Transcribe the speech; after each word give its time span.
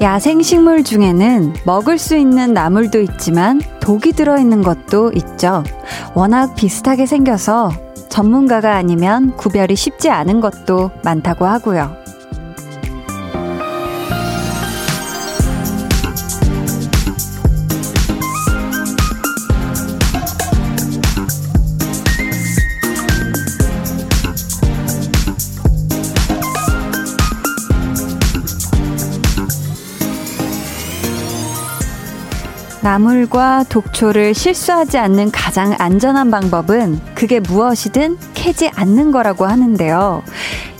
야생식물 0.00 0.84
중에는 0.84 1.54
먹을 1.64 1.98
수 1.98 2.16
있는 2.16 2.54
나물도 2.54 3.00
있지만 3.00 3.60
독이 3.80 4.12
들어있는 4.12 4.62
것도 4.62 5.12
있죠. 5.14 5.64
워낙 6.14 6.54
비슷하게 6.54 7.04
생겨서 7.06 7.70
전문가가 8.08 8.76
아니면 8.76 9.36
구별이 9.36 9.74
쉽지 9.74 10.08
않은 10.08 10.40
것도 10.40 10.92
많다고 11.02 11.46
하고요. 11.46 12.07
나물과 32.88 33.64
독초를 33.68 34.32
실수하지 34.32 34.96
않는 34.96 35.30
가장 35.30 35.76
안전한 35.78 36.30
방법은 36.30 36.98
그게 37.14 37.38
무엇이든 37.38 38.16
캐지 38.32 38.70
않는 38.74 39.12
거라고 39.12 39.44
하는데요. 39.44 40.22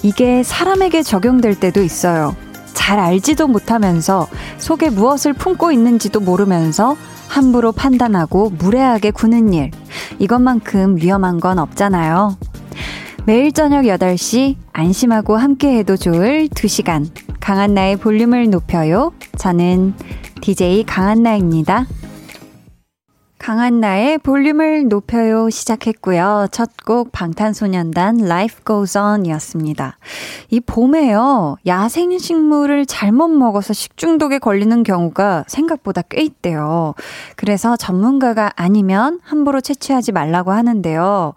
이게 0.02 0.42
사람에게 0.42 1.02
적용될 1.02 1.60
때도 1.60 1.82
있어요. 1.82 2.34
잘 2.72 2.98
알지도 2.98 3.46
못하면서 3.46 4.26
속에 4.56 4.88
무엇을 4.88 5.34
품고 5.34 5.70
있는지도 5.70 6.20
모르면서 6.20 6.96
함부로 7.28 7.72
판단하고 7.72 8.52
무례하게 8.56 9.10
구는 9.10 9.52
일. 9.52 9.70
이것만큼 10.18 10.96
위험한 10.96 11.40
건 11.40 11.58
없잖아요. 11.58 12.38
매일 13.26 13.52
저녁 13.52 13.82
8시 13.82 14.56
안심하고 14.72 15.36
함께해도 15.36 15.98
좋을 15.98 16.48
2시간. 16.48 17.10
강한나의 17.38 17.96
볼륨을 17.96 18.48
높여요. 18.48 19.12
저는 19.36 19.92
DJ 20.40 20.84
강한나입니다. 20.84 21.86
강한나의 23.48 24.18
볼륨을 24.18 24.88
높여요 24.88 25.48
시작했고요. 25.48 26.48
첫 26.52 26.68
곡 26.84 27.12
방탄소년단 27.12 28.20
Life 28.20 28.58
Goes 28.66 28.98
On 28.98 29.24
이었습니다. 29.24 29.96
이 30.50 30.60
봄에요. 30.60 31.56
야생식물을 31.66 32.84
잘못 32.84 33.28
먹어서 33.28 33.72
식중독에 33.72 34.38
걸리는 34.38 34.82
경우가 34.82 35.44
생각보다 35.46 36.02
꽤 36.10 36.20
있대요. 36.24 36.92
그래서 37.36 37.74
전문가가 37.76 38.52
아니면 38.54 39.18
함부로 39.22 39.62
채취하지 39.62 40.12
말라고 40.12 40.52
하는데요. 40.52 41.32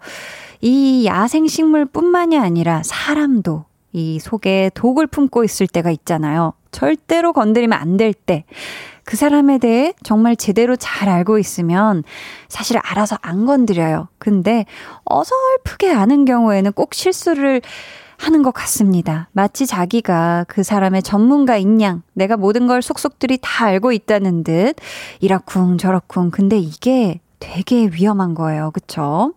이 0.60 1.06
야생식물 1.06 1.86
뿐만이 1.86 2.38
아니라 2.38 2.82
사람도 2.84 3.64
이 3.92 4.18
속에 4.20 4.70
독을 4.74 5.06
품고 5.06 5.44
있을 5.44 5.66
때가 5.66 5.90
있잖아요. 5.90 6.52
절대로 6.72 7.32
건드리면 7.32 7.78
안 7.78 7.96
될 7.96 8.12
때. 8.12 8.44
그 9.04 9.16
사람에 9.16 9.58
대해 9.58 9.92
정말 10.02 10.36
제대로 10.36 10.76
잘 10.76 11.08
알고 11.08 11.38
있으면 11.38 12.04
사실 12.48 12.78
알아서 12.82 13.18
안 13.20 13.46
건드려요. 13.46 14.08
근데 14.18 14.64
어설프게 15.04 15.92
아는 15.92 16.24
경우에는 16.24 16.72
꼭 16.72 16.94
실수를 16.94 17.62
하는 18.16 18.42
것 18.42 18.54
같습니다. 18.54 19.28
마치 19.32 19.66
자기가 19.66 20.44
그 20.46 20.62
사람의 20.62 21.02
전문가인 21.02 21.80
양, 21.82 22.02
내가 22.12 22.36
모든 22.36 22.68
걸 22.68 22.80
속속들이 22.80 23.38
다 23.42 23.66
알고 23.66 23.90
있다는 23.90 24.44
듯, 24.44 24.76
이러쿵 25.20 25.78
저러쿵. 25.78 26.30
근데 26.30 26.56
이게 26.56 27.20
되게 27.40 27.86
위험한 27.86 28.34
거예요. 28.34 28.70
그쵸? 28.70 29.34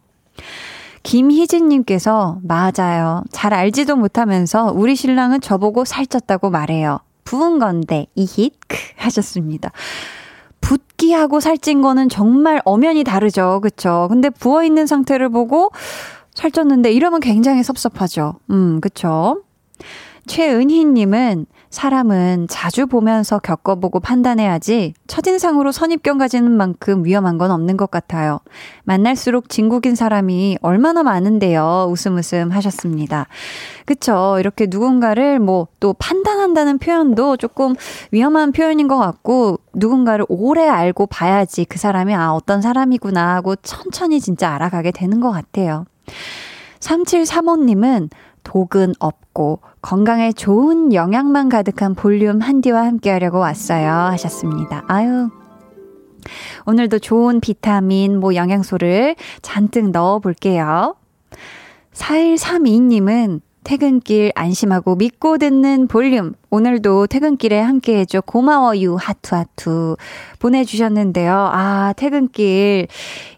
김희진님께서, 1.01 2.39
맞아요. 2.43 3.23
잘 3.31 3.55
알지도 3.55 3.95
못하면서 3.95 4.71
우리 4.75 4.95
신랑은 4.95 5.41
저보고 5.41 5.83
살쪘다고 5.83 6.51
말해요. 6.51 6.99
부은 7.25 7.59
건데 7.59 8.07
이힛 8.15 8.53
크 8.67 8.77
하셨습니다. 8.97 9.71
붓기하고 10.61 11.39
살찐 11.41 11.81
거는 11.81 12.07
정말 12.09 12.61
엄연히 12.65 13.03
다르죠. 13.03 13.59
그쵸? 13.61 14.07
근데 14.09 14.29
부어 14.29 14.63
있는 14.63 14.87
상태를 14.87 15.29
보고 15.29 15.71
살쪘는데 16.35 16.93
이러면 16.93 17.19
굉장히 17.19 17.63
섭섭하죠. 17.63 18.35
음, 18.51 18.79
그쵸? 18.79 19.43
최은희님은 20.27 21.45
사람은 21.69 22.47
자주 22.49 22.87
보면서 22.87 23.39
겪어보고 23.39 23.99
판단해야지 23.99 24.93
첫인상으로 25.07 25.71
선입견 25.71 26.17
가지는 26.17 26.51
만큼 26.51 27.05
위험한 27.05 27.37
건 27.37 27.51
없는 27.51 27.77
것 27.77 27.91
같아요. 27.91 28.39
만날수록 28.83 29.49
진국인 29.49 29.95
사람이 29.95 30.57
얼마나 30.61 31.03
많은데요. 31.03 31.87
웃음 31.89 32.17
웃음 32.17 32.51
하셨습니다. 32.51 33.27
그쵸. 33.85 34.37
이렇게 34.39 34.67
누군가를 34.69 35.39
뭐 35.39 35.67
또 35.85 35.93
판단한다는 35.93 36.79
표현도 36.79 37.37
조금 37.37 37.75
위험한 38.11 38.53
표현인 38.53 38.87
것 38.87 38.97
같고 38.97 39.59
누군가를 39.73 40.25
오래 40.29 40.67
알고 40.67 41.05
봐야지 41.05 41.65
그 41.65 41.77
사람이 41.77 42.15
아, 42.15 42.33
어떤 42.33 42.61
사람이구나 42.61 43.35
하고 43.35 43.55
천천히 43.55 44.19
진짜 44.19 44.49
알아가게 44.55 44.89
되는 44.89 45.19
것 45.19 45.29
같아요. 45.31 45.85
3735님은 46.79 48.09
독은 48.43 48.93
없고 48.99 49.59
건강에 49.85 50.31
좋은 50.31 50.95
영양만 50.95 51.47
가득한 51.47 51.93
볼륨 51.93 52.39
한디와 52.39 52.87
함께 52.87 53.11
하려고 53.11 53.37
왔어요. 53.37 53.87
하셨습니다. 53.87 54.83
아유. 54.87 55.29
오늘도 56.65 56.97
좋은 56.97 57.39
비타민, 57.39 58.19
뭐 58.19 58.33
영양소를 58.33 59.15
잔뜩 59.43 59.91
넣어 59.91 60.17
볼게요. 60.17 60.95
4132님은 61.93 63.41
퇴근길 63.65 64.31
안심하고 64.35 64.95
믿고 64.95 65.39
듣는 65.39 65.87
볼륨. 65.87 66.35
오늘도 66.51 67.07
퇴근길에 67.07 67.59
함께 67.59 67.97
해줘. 67.97 68.21
고마워요. 68.21 68.95
하투하투. 68.95 69.97
보내주셨는데요. 70.37 71.33
아, 71.51 71.93
퇴근길. 71.97 72.87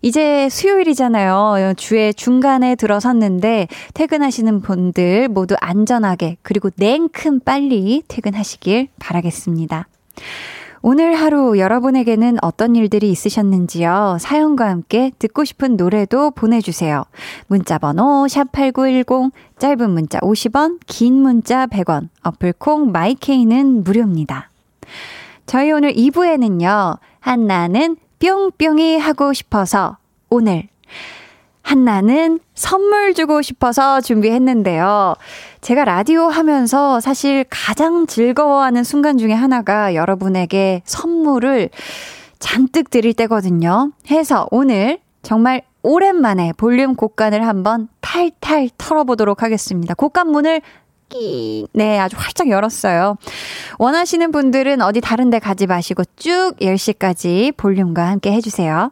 이제 0.01 0.49
수요일이잖아요. 0.49 1.73
주의 1.77 2.13
중간에 2.13 2.75
들어섰는데 2.75 3.69
퇴근하시는 3.93 4.61
분들 4.61 5.29
모두 5.29 5.55
안전하게 5.61 6.35
그리고 6.41 6.69
냉큼 6.75 7.39
빨리 7.39 8.03
퇴근하시길 8.09 8.89
바라겠습니다. 8.99 9.87
오늘 10.81 11.15
하루 11.15 11.57
여러분에게는 11.57 12.37
어떤 12.41 12.75
일들이 12.75 13.09
있으셨는지요? 13.09 14.17
사연과 14.19 14.69
함께 14.69 15.11
듣고 15.17 15.43
싶은 15.43 15.75
노래도 15.75 16.31
보내주세요. 16.31 17.03
문자번호 17.47 18.25
샵8910, 18.27 19.31
짧은 19.57 19.89
문자 19.89 20.19
50원, 20.19 20.79
긴 20.85 21.15
문자 21.15 21.65
100원, 21.67 22.09
어플콩 22.23 22.91
마이케이는 22.91 23.83
무료입니다. 23.83 24.51
저희 25.45 25.71
오늘 25.71 25.93
2부에는요, 25.93 26.99
한나는 27.19 27.97
뿅뿅이 28.19 28.99
하고 28.99 29.33
싶어서 29.33 29.97
오늘 30.29 30.67
한나는 31.67 32.39
선물 32.55 33.13
주고 33.13 33.41
싶어서 33.41 33.99
준비했는데요. 33.99 35.15
제가 35.59 35.83
라디오 35.83 36.27
하면서 36.27 37.01
사실 37.01 37.43
가장 37.49 38.07
즐거워하는 38.07 38.85
순간 38.85 39.17
중에 39.17 39.33
하나가 39.33 39.93
여러분에게 39.93 40.81
선물을 40.85 41.69
잔뜩 42.39 42.89
드릴 42.89 43.13
때거든요. 43.13 43.91
해서 44.09 44.47
오늘 44.49 44.99
정말 45.23 45.61
오랜만에 45.83 46.53
볼륨 46.55 46.95
곡간을 46.95 47.45
한번 47.45 47.89
탈탈 47.99 48.69
털어보도록 48.77 49.43
하겠습니다. 49.43 49.93
곡간 49.93 50.29
문을 50.29 50.61
끼, 51.09 51.67
네, 51.73 51.99
아주 51.99 52.15
활짝 52.17 52.49
열었어요. 52.49 53.17
원하시는 53.77 54.31
분들은 54.31 54.81
어디 54.81 55.01
다른 55.01 55.29
데 55.29 55.39
가지 55.39 55.67
마시고 55.67 56.03
쭉 56.15 56.53
10시까지 56.61 57.57
볼륨과 57.57 58.07
함께 58.07 58.31
해주세요. 58.31 58.91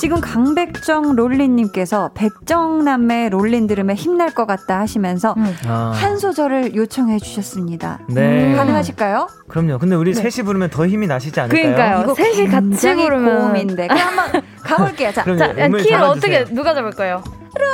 지금 0.00 0.20
강백정 0.20 1.14
롤린님께서 1.14 2.10
백정남매 2.14 3.28
Rollin' 3.30 3.66
들으면 3.66 3.96
힘날 3.96 4.30
것 4.30 4.46
같다 4.46 4.80
하시면서 4.80 5.34
음. 5.36 5.56
아. 5.66 5.92
한 5.94 6.18
소절을 6.18 6.74
요청해 6.74 7.18
주셨습니다. 7.18 8.00
네. 8.08 8.52
음. 8.52 8.56
가능하실까요? 8.56 9.28
그럼요. 9.48 9.78
근데 9.78 9.94
우리 9.94 10.12
네. 10.12 10.20
셋이 10.30 10.44
부르면 10.44 10.70
더 10.70 10.86
힘이 10.86 11.06
나시지 11.06 11.38
않을까요? 11.40 11.74
그러니까요. 11.74 12.02
이거 12.02 12.14
셋이 12.14 12.48
같이 12.48 12.94
부르면 12.94 13.38
고음인데. 13.38 13.88
그럼 13.88 14.00
한번 14.00 14.42
가볼게요. 14.62 15.12
자, 15.12 15.24
자 15.24 15.52
키를 15.52 15.94
어떻게 16.02 16.44
누가 16.44 16.74
잡을까요? 16.74 17.22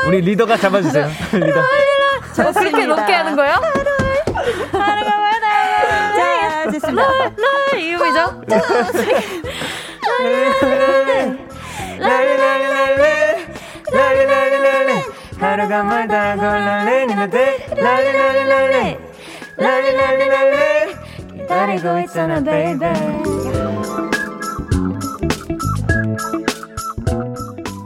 우리 0.07 0.21
리더가 0.21 0.57
잡아주세요. 0.59 1.09
리더. 1.33 1.63
저 2.35 2.53
그렇게 2.53 2.87
높게 2.87 3.13
하는 3.13 3.35
거예요? 3.37 3.55
자, 6.17 6.71
됐습니다. 6.71 7.09
이 7.77 7.95
음이죠? 7.95 8.41
하루가 15.39 15.83
멀다 15.83 16.37
골라내는데 16.37 17.67
랄리랄리랄리 17.77 18.99
랄리랄리랄리 19.57 20.95
기다리고 21.39 21.99
있잖아 22.01 22.41
babe 22.41 22.93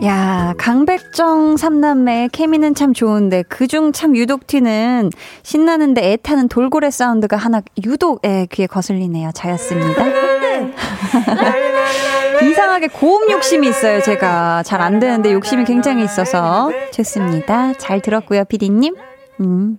야, 0.05 0.53
강백정 0.59 1.57
삼남매의 1.57 2.29
케미는 2.29 2.75
참 2.75 2.93
좋은데 2.93 3.43
그중 3.45 3.93
참 3.93 4.15
유독 4.15 4.47
튀는 4.47 5.09
신나는데 5.43 6.13
애타는 6.13 6.49
돌고래 6.49 6.91
사운드가 6.91 7.39
하나 7.39 7.63
유독 7.87 8.21
예, 8.27 8.47
귀에 8.51 8.67
거슬리네요. 8.67 9.31
잘였습니다. 9.33 10.05
이상하게 12.51 12.89
고음 12.89 13.31
욕심이 13.31 13.69
있어요, 13.69 14.01
제가. 14.03 14.63
잘 14.65 14.81
안 14.81 14.99
되는데 14.99 15.33
욕심이 15.33 15.65
굉장히 15.65 16.05
있어서. 16.05 16.71
좋습니다. 16.93 17.73
잘 17.75 18.01
들었고요, 18.01 18.45
피디님. 18.45 18.95
음. 19.41 19.79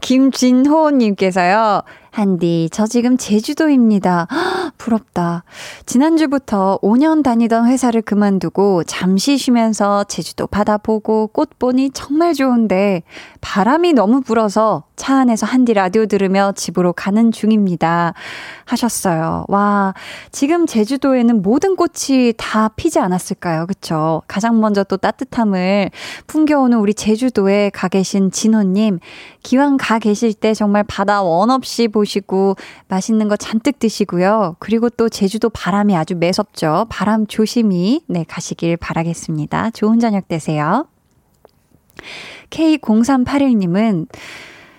김진호님께서요. 0.00 1.82
한디, 2.10 2.68
저 2.72 2.86
지금 2.86 3.16
제주도입니다. 3.16 4.26
헉, 4.70 4.78
부럽다. 4.78 5.44
지난주부터 5.86 6.78
5년 6.82 7.22
다니던 7.22 7.66
회사를 7.66 8.02
그만두고 8.02 8.84
잠시 8.84 9.36
쉬면서 9.36 10.04
제주도 10.04 10.46
바다 10.46 10.78
보고 10.78 11.26
꽃 11.28 11.58
보니 11.58 11.90
정말 11.90 12.34
좋은데 12.34 13.02
바람이 13.40 13.92
너무 13.92 14.20
불어서 14.20 14.84
차 14.96 15.16
안에서 15.16 15.46
한디 15.46 15.72
라디오 15.72 16.06
들으며 16.06 16.52
집으로 16.54 16.92
가는 16.92 17.32
중입니다. 17.32 18.12
하셨어요. 18.66 19.46
와, 19.48 19.94
지금 20.30 20.66
제주도에는 20.66 21.42
모든 21.42 21.74
꽃이 21.74 22.34
다 22.36 22.68
피지 22.68 22.98
않았을까요? 22.98 23.66
그쵸? 23.66 24.22
가장 24.28 24.60
먼저 24.60 24.84
또 24.84 24.98
따뜻함을 24.98 25.90
풍겨오는 26.26 26.76
우리 26.78 26.92
제주도에 26.92 27.70
가 27.70 27.88
계신 27.88 28.30
진호님, 28.30 28.98
기왕 29.42 29.78
가 29.78 29.98
계실 29.98 30.34
때 30.34 30.52
정말 30.52 30.84
바다 30.84 31.22
원 31.22 31.50
없이 31.50 31.88
보시고 31.88 32.56
맛있는 32.88 33.28
거 33.28 33.36
잔뜩 33.36 33.78
드시고요. 33.78 34.56
그리고 34.60 34.88
또 34.88 35.08
제주도 35.08 35.48
바람이 35.48 35.96
아주 35.96 36.14
매섭죠. 36.14 36.86
바람 36.88 37.26
조심히 37.26 38.02
네 38.06 38.24
가시길 38.28 38.76
바라겠습니다. 38.76 39.70
좋은 39.70 39.98
저녁 39.98 40.28
되세요. 40.28 40.86
K0381님은 42.50 44.06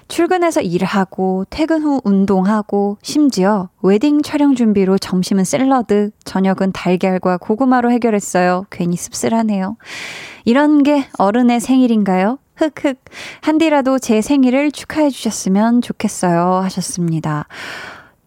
출근해서 0.07 0.62
일하고 0.62 1.45
퇴근 1.50 1.83
후 1.83 2.01
운동하고 2.04 2.98
심지어 3.01 3.69
웨딩 3.81 4.24
촬영 4.24 4.56
준비로 4.56 4.98
점심은 4.98 5.45
샐러드, 5.45 6.12
저녁은 6.25 6.74
달걀과 6.74 7.38
고구마로 7.38 7.92
해결했어요. 7.92 8.66
괜히 8.69 8.98
씁쓸하네요. 8.98 9.77
이런 10.44 10.84
게 10.84 11.06
어른의 11.18 11.62
생일인가요? 11.62 12.39
흑흑. 12.56 13.00
한디라도 13.42 14.00
제 14.00 14.22
생일을 14.22 14.72
축하해 14.72 15.10
주셨으면 15.10 15.81
좋겠어요. 15.81 16.60
하셨습니다. 16.63 17.48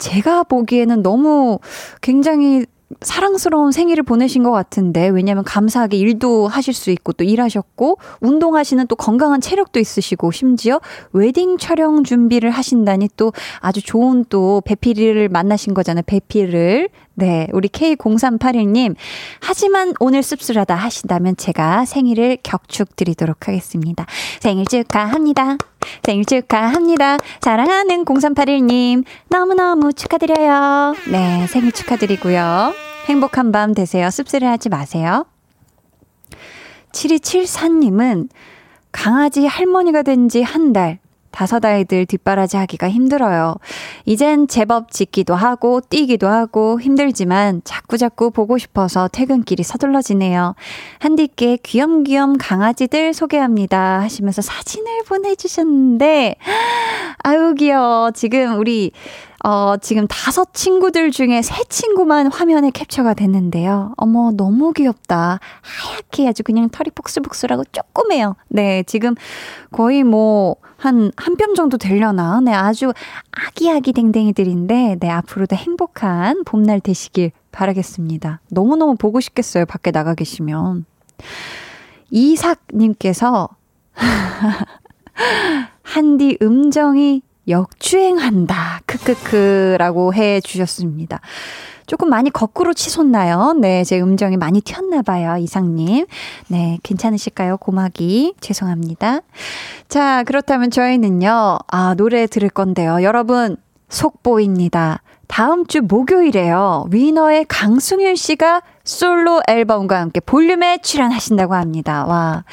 제가 0.04 0.42
보기에는 0.42 1.02
너무 1.02 1.58
굉장히 2.02 2.66
사랑스러운 3.00 3.72
생일을 3.72 4.04
보내신 4.04 4.42
것 4.42 4.50
같은데 4.50 5.08
왜냐하면 5.08 5.42
감사하게 5.44 5.96
일도 5.96 6.46
하실 6.46 6.74
수 6.74 6.90
있고 6.90 7.14
또 7.14 7.24
일하셨고 7.24 7.96
운동하시는 8.20 8.86
또 8.86 8.96
건강한 8.96 9.40
체력도 9.40 9.80
있으시고 9.80 10.30
심지어 10.30 10.80
웨딩 11.12 11.56
촬영 11.56 12.04
준비를 12.04 12.50
하신다니 12.50 13.08
또 13.16 13.32
아주 13.60 13.82
좋은 13.82 14.26
또 14.28 14.60
배필을 14.66 15.30
만나신 15.30 15.72
거잖아요 15.72 16.02
배필을 16.06 16.90
네 17.14 17.48
우리 17.52 17.68
K0381님 17.68 18.96
하지만 19.40 19.94
오늘 20.00 20.22
씁쓸하다 20.22 20.74
하신다면 20.74 21.36
제가 21.36 21.84
생일을 21.84 22.38
격축 22.42 22.96
드리도록 22.96 23.48
하겠습니다 23.48 24.06
생일 24.40 24.66
축하합니다 24.66 25.56
생일 26.02 26.24
축하합니다. 26.24 27.18
사랑하는 27.42 28.06
0381님, 28.06 29.04
너무너무 29.28 29.92
축하드려요. 29.92 30.94
네, 31.10 31.46
생일 31.48 31.72
축하드리고요. 31.72 32.72
행복한 33.06 33.52
밤 33.52 33.74
되세요. 33.74 34.08
씁쓸해 34.08 34.46
하지 34.46 34.70
마세요. 34.70 35.26
7274님은 36.92 38.28
강아지 38.92 39.46
할머니가 39.46 40.02
된 40.02 40.28
지 40.28 40.42
한 40.42 40.72
달, 40.72 40.98
다섯 41.34 41.64
아이들 41.64 42.06
뒷바라지 42.06 42.56
하기가 42.56 42.88
힘들어요. 42.88 43.56
이젠 44.04 44.46
제법 44.46 44.92
짖기도 44.92 45.34
하고 45.34 45.80
뛰기도 45.80 46.28
하고 46.28 46.80
힘들지만 46.80 47.60
자꾸자꾸 47.64 48.30
보고 48.30 48.56
싶어서 48.56 49.08
퇴근길이 49.08 49.64
서둘러지네요. 49.64 50.54
한디께 51.00 51.58
귀염귀염 51.64 52.38
강아지들 52.38 53.12
소개합니다 53.14 54.00
하시면서 54.00 54.42
사진을 54.42 55.02
보내주셨는데 55.08 56.36
아유 57.18 57.54
귀여워. 57.54 58.12
지금 58.12 58.56
우리 58.58 58.92
어, 59.46 59.76
지금 59.76 60.06
다섯 60.08 60.54
친구들 60.54 61.10
중에 61.10 61.42
세 61.42 61.64
친구만 61.68 62.32
화면에 62.32 62.70
캡처가 62.70 63.12
됐는데요. 63.12 63.92
어머, 63.98 64.30
너무 64.32 64.72
귀엽다. 64.72 65.38
하얗게 65.60 66.26
아주 66.26 66.42
그냥 66.42 66.70
털이 66.70 66.88
복슬복슬하고 66.94 67.64
조그매요. 67.70 68.36
네, 68.48 68.82
지금 68.84 69.14
거의 69.70 70.02
뭐, 70.02 70.56
한, 70.78 71.12
한 71.16 71.36
뼘 71.36 71.54
정도 71.54 71.76
되려나? 71.76 72.40
네, 72.40 72.54
아주 72.54 72.94
아기아기 73.32 73.92
댕댕이들인데, 73.92 74.96
네, 74.98 75.10
앞으로도 75.10 75.56
행복한 75.56 76.42
봄날 76.44 76.80
되시길 76.80 77.32
바라겠습니다. 77.52 78.40
너무너무 78.50 78.96
보고 78.96 79.20
싶겠어요. 79.20 79.66
밖에 79.66 79.90
나가 79.90 80.14
계시면. 80.14 80.86
이삭님께서, 82.10 83.48
한디 85.82 86.38
음정이 86.40 87.20
역주행한다. 87.48 88.80
크크크라고 88.86 90.14
해 90.14 90.40
주셨습니다. 90.40 91.20
조금 91.86 92.08
많이 92.08 92.30
거꾸로 92.30 92.72
치솟나요? 92.72 93.52
네, 93.60 93.84
제 93.84 94.00
음정이 94.00 94.36
많이 94.38 94.60
튀었나봐요, 94.62 95.36
이상님. 95.36 96.06
네, 96.48 96.78
괜찮으실까요? 96.82 97.58
고막이. 97.58 98.34
죄송합니다. 98.40 99.20
자, 99.88 100.22
그렇다면 100.24 100.70
저희는요, 100.70 101.58
아, 101.66 101.94
노래 101.94 102.26
들을 102.26 102.48
건데요. 102.48 103.02
여러분, 103.02 103.56
속보입니다. 103.90 105.02
다음 105.28 105.66
주 105.66 105.82
목요일에요. 105.82 106.86
위너의 106.90 107.44
강승윤 107.48 108.16
씨가 108.16 108.62
솔로 108.84 109.42
앨범과 109.46 110.00
함께 110.00 110.20
볼륨에 110.20 110.78
출연하신다고 110.78 111.54
합니다. 111.54 112.06
와. 112.06 112.44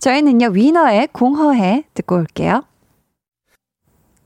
저희는요, 0.00 0.48
위너의 0.48 1.08
공허해 1.12 1.84
듣고 1.94 2.16
올게요. 2.16 2.62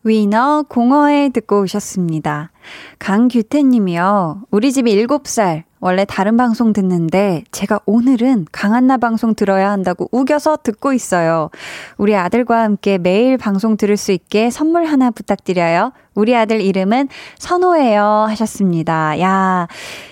위너 0.02 0.64
공허에 0.68 1.28
듣고 1.28 1.60
오셨습니다. 1.60 2.50
강규태 2.98 3.62
님이요. 3.62 4.42
우리 4.50 4.72
집이 4.72 4.94
7살. 5.06 5.64
원래 5.82 6.04
다른 6.04 6.36
방송 6.36 6.74
듣는데 6.74 7.42
제가 7.52 7.80
오늘은 7.86 8.46
강한나 8.52 8.98
방송 8.98 9.34
들어야 9.34 9.70
한다고 9.70 10.08
우겨서 10.12 10.58
듣고 10.62 10.92
있어요. 10.92 11.48
우리 11.96 12.14
아들과 12.14 12.62
함께 12.62 12.98
매일 12.98 13.38
방송 13.38 13.78
들을 13.78 13.96
수 13.96 14.12
있게 14.12 14.50
선물 14.50 14.84
하나 14.84 15.10
부탁드려요. 15.10 15.92
우리 16.14 16.36
아들 16.36 16.60
이름은 16.60 17.08
선호예요 17.38 18.26
하셨습니다. 18.28 19.18
야, 19.20 19.68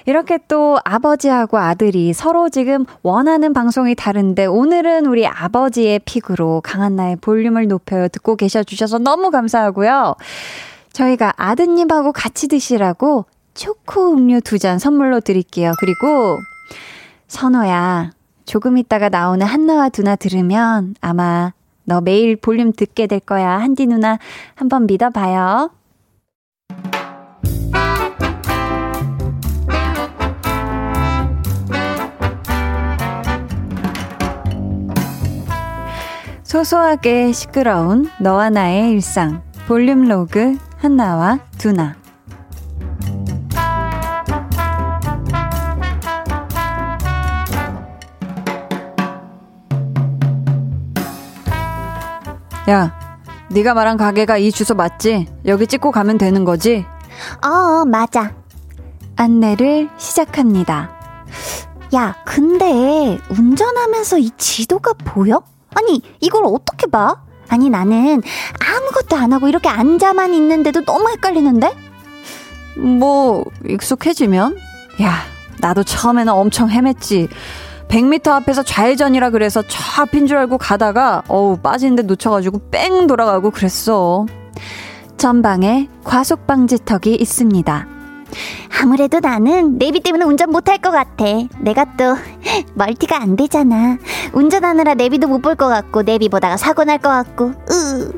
이렇게 0.06 0.38
또 0.48 0.78
아버지하고 0.84 1.58
아들이 1.58 2.14
서로 2.14 2.48
지금 2.48 2.86
원하는 3.02 3.52
방송이 3.52 3.94
다른데 3.94 4.46
오늘은 4.46 5.04
우리 5.04 5.26
아버지의 5.26 5.98
픽으로 6.06 6.62
강한나의 6.64 7.16
볼륨을 7.16 7.68
높여요 7.68 8.08
듣고 8.08 8.36
계셔 8.36 8.62
주셔서 8.62 8.98
너무 8.98 9.30
감사하고요. 9.30 10.14
저희가 10.92 11.32
아드님하고 11.36 12.12
같이 12.12 12.48
드시라고 12.48 13.26
초코 13.54 14.12
음료 14.12 14.40
두 14.40 14.58
잔 14.58 14.78
선물로 14.78 15.20
드릴게요. 15.20 15.72
그리고 15.78 16.38
선호야, 17.28 18.10
조금 18.44 18.78
있다가 18.78 19.08
나오는 19.08 19.46
한나와 19.46 19.88
두나 19.88 20.16
들으면 20.16 20.94
아마 21.00 21.52
너 21.84 22.00
매일 22.00 22.36
볼륨 22.36 22.72
듣게 22.72 23.06
될 23.06 23.20
거야. 23.20 23.58
한디 23.58 23.86
누나 23.86 24.18
한번 24.54 24.86
믿어봐요. 24.86 25.70
소소하게 36.42 37.32
시끄러운 37.32 38.08
너와 38.20 38.50
나의 38.50 38.90
일상 38.92 39.42
볼륨 39.66 40.08
로그 40.08 40.56
한나와 40.78 41.38
두나. 41.58 41.96
야, 52.70 52.92
네가 53.50 53.74
말한 53.74 53.96
가게가 53.96 54.36
이 54.36 54.52
주소 54.52 54.74
맞지? 54.74 55.26
여기 55.46 55.66
찍고 55.66 55.90
가면 55.90 56.18
되는 56.18 56.44
거지? 56.44 56.84
어, 57.44 57.84
맞아. 57.86 58.34
안내를 59.16 59.88
시작합니다. 59.96 60.90
야, 61.94 62.14
근데 62.26 63.18
운전하면서 63.30 64.18
이 64.18 64.30
지도가 64.36 64.92
보여? 64.92 65.42
아니, 65.74 66.02
이걸 66.20 66.44
어떻게 66.44 66.86
봐? 66.86 67.22
아니, 67.48 67.70
나는 67.70 68.22
아무것도 68.60 69.16
안 69.16 69.32
하고 69.32 69.48
이렇게 69.48 69.68
앉아만 69.68 70.34
있는데도 70.34 70.84
너무 70.84 71.08
헷갈리는데? 71.10 71.74
뭐, 72.76 73.44
익숙해지면? 73.66 74.56
야, 75.02 75.14
나도 75.58 75.84
처음에는 75.84 76.32
엄청 76.32 76.68
헤맸지. 76.68 77.28
100m 77.88 78.28
앞에서 78.28 78.62
좌회전이라 78.62 79.30
그래서 79.30 79.62
저 79.66 80.02
앞인 80.02 80.26
줄 80.26 80.36
알고 80.36 80.58
가다가, 80.58 81.22
어우, 81.28 81.58
빠지는데 81.58 82.02
놓쳐가지고 82.02 82.70
뺑 82.70 83.06
돌아가고 83.06 83.50
그랬어. 83.50 84.26
전방에 85.16 85.88
과속방지턱이 86.04 87.14
있습니다. 87.16 87.97
아무래도 88.82 89.20
나는 89.20 89.78
내비 89.78 90.00
때문에 90.00 90.24
운전 90.24 90.50
못할 90.50 90.78
것 90.78 90.90
같아. 90.90 91.24
내가 91.60 91.84
또 91.96 92.16
멀티가 92.74 93.20
안 93.20 93.36
되잖아. 93.36 93.98
운전하느라 94.32 94.94
내비도 94.94 95.26
못 95.28 95.42
볼 95.42 95.54
것 95.56 95.68
같고 95.68 96.02
내비 96.02 96.28
보다가 96.28 96.56
사고 96.56 96.84
날 96.84 96.98
것 96.98 97.08
같고. 97.10 97.52
으. 97.70 98.12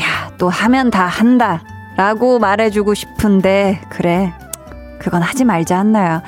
야, 0.00 0.30
또 0.38 0.48
하면 0.48 0.90
다 0.90 1.04
한다. 1.06 1.62
라고 1.96 2.38
말해주고 2.38 2.94
싶은데, 2.94 3.80
그래. 3.90 4.32
그건 4.98 5.20
하지 5.20 5.44
말자, 5.44 5.78
한나야. 5.78 6.22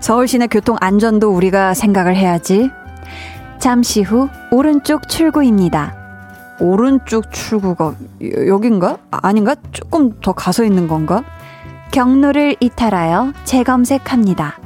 서울 0.00 0.26
시내 0.26 0.46
교통 0.48 0.76
안전도 0.80 1.30
우리가 1.30 1.74
생각을 1.74 2.16
해야지. 2.16 2.70
잠시 3.60 4.02
후, 4.02 4.28
오른쪽 4.50 5.08
출구입니다. 5.08 5.94
오른쪽 6.60 7.30
출구가, 7.30 7.94
여- 8.22 8.46
여긴가? 8.48 8.96
아, 9.10 9.18
아닌가? 9.22 9.54
조금 9.72 10.18
더 10.20 10.32
가서 10.32 10.64
있는 10.64 10.88
건가? 10.88 11.22
경로를 11.94 12.56
이탈하여 12.58 13.32
재검색합니다. 13.44 14.58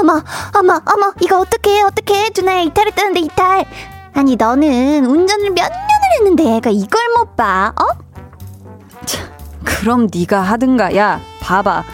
어머, 0.00 0.22
어머, 0.58 0.80
어머, 0.86 1.12
이거 1.20 1.40
어떡해, 1.40 1.82
어떡해. 1.82 2.30
두나야, 2.30 2.62
이탈했다는데, 2.62 3.20
이탈. 3.20 3.66
아니, 4.14 4.34
너는 4.36 5.04
운전을 5.04 5.50
몇 5.50 5.62
년을 5.68 6.08
했는데 6.14 6.56
애가 6.56 6.70
이걸 6.70 7.02
못 7.18 7.36
봐, 7.36 7.74
어? 7.78 7.84
그럼 9.62 10.08
네가 10.12 10.40
하든가. 10.40 10.96
야, 10.96 11.20
봐봐. 11.42 11.84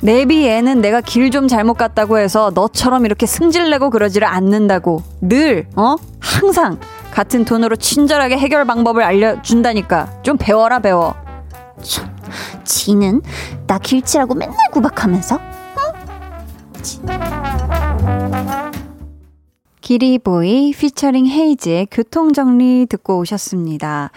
내비에는 0.00 0.80
내가 0.80 1.02
길 1.02 1.30
좀 1.30 1.46
잘못 1.46 1.74
갔다고 1.74 2.16
해서 2.18 2.50
너처럼 2.54 3.04
이렇게 3.04 3.26
승질내고 3.26 3.90
그러지를 3.90 4.26
않는다고. 4.26 5.02
늘, 5.20 5.68
어? 5.76 5.96
항상 6.18 6.78
같은 7.12 7.44
톤으로 7.44 7.76
친절하게 7.76 8.38
해결 8.38 8.64
방법을 8.64 9.02
알려준다니까. 9.02 10.22
좀 10.22 10.38
배워라, 10.38 10.78
배워. 10.78 11.14
참, 11.82 12.16
지는 12.64 13.22
나 13.66 13.78
길치라고 13.78 14.34
맨날 14.34 14.56
구박하면서? 14.72 15.38
기리보이 19.80 20.72
피처링 20.72 21.26
헤이즈의 21.26 21.88
교통정리 21.90 22.86
듣고 22.90 23.18
오셨습니다. 23.18 24.10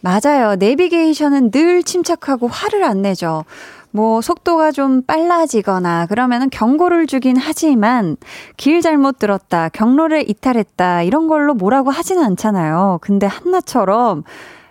맞아요. 0.00 0.56
내비게이션은 0.56 1.50
늘 1.50 1.82
침착하고 1.82 2.48
화를 2.48 2.82
안 2.84 3.02
내죠. 3.02 3.44
뭐, 3.90 4.20
속도가 4.20 4.72
좀 4.72 5.02
빨라지거나 5.02 6.06
그러면은 6.06 6.50
경고를 6.50 7.06
주긴 7.06 7.36
하지만 7.36 8.16
길 8.56 8.80
잘못 8.80 9.18
들었다, 9.18 9.68
경로를 9.70 10.28
이탈했다, 10.28 11.02
이런 11.02 11.26
걸로 11.26 11.54
뭐라고 11.54 11.90
하지는 11.90 12.22
않잖아요. 12.24 12.98
근데 13.00 13.26
한나처럼 13.26 14.24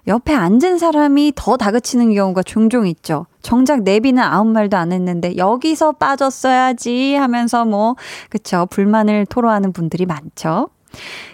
옆에 0.08 0.34
앉은 0.34 0.78
사람이 0.78 1.34
더 1.36 1.58
다그치는 1.58 2.14
경우가 2.14 2.44
종종 2.44 2.88
있죠. 2.88 3.26
정작 3.42 3.84
내비는 3.84 4.24
아무 4.24 4.52
말도 4.52 4.78
안 4.78 4.94
했는데 4.94 5.36
여기서 5.36 5.94
빠졌어야지 5.94 7.16
하면서 7.16 7.66
뭐 7.66 7.96
그쵸 8.30 8.68
불만을 8.70 9.26
토로하는 9.26 9.74
분들이 9.74 10.06
많죠. 10.06 10.70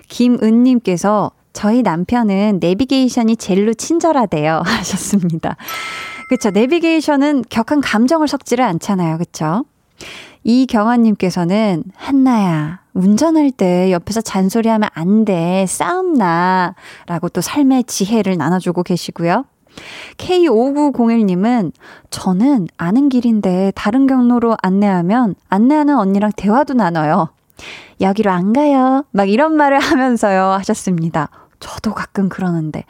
김은님께서 0.10 1.32
저희 1.54 1.84
남편은 1.84 2.58
내비게이션이 2.60 3.38
젤로 3.38 3.76
친절하대요 3.76 4.62
하셨습니다. 4.66 5.56
그쵸 6.30 6.50
내비게이션은 6.50 7.44
격한 7.50 7.82
감정을 7.82 8.28
섞지를 8.28 8.66
않잖아요. 8.66 9.20
그쵸? 9.20 9.66
이경아님께서는 10.44 11.84
한나야 11.96 12.83
운전할 12.94 13.52
때 13.52 13.92
옆에서 13.92 14.22
잔소리하면 14.22 14.90
안 14.94 15.26
돼 15.26 15.66
싸움 15.68 16.14
나 16.14 16.76
라고 17.08 17.30
또 17.30 17.42
삶의 17.42 17.86
지혜를 17.86 18.38
나눠주고 18.38 18.84
계시고요. 18.84 19.46
K5901님은 20.18 21.72
저는 22.10 22.68
아는 22.78 23.10
길인데 23.10 23.72
다른 23.76 24.06
경로로 24.06 24.56
안내하면 24.62 25.36
안내하는 25.50 25.98
언니랑 25.98 26.32
대화도 26.36 26.74
나눠요. 26.74 27.30
여기로 28.02 28.32
안 28.32 28.54
가요. 28.54 29.06
막 29.12 29.30
이런 29.30 29.56
말을 29.56 29.80
하면서요 29.80 30.44
하셨습니다. 30.60 31.30
저도 31.60 31.94
가끔 31.94 32.28
그러는데 32.28 32.84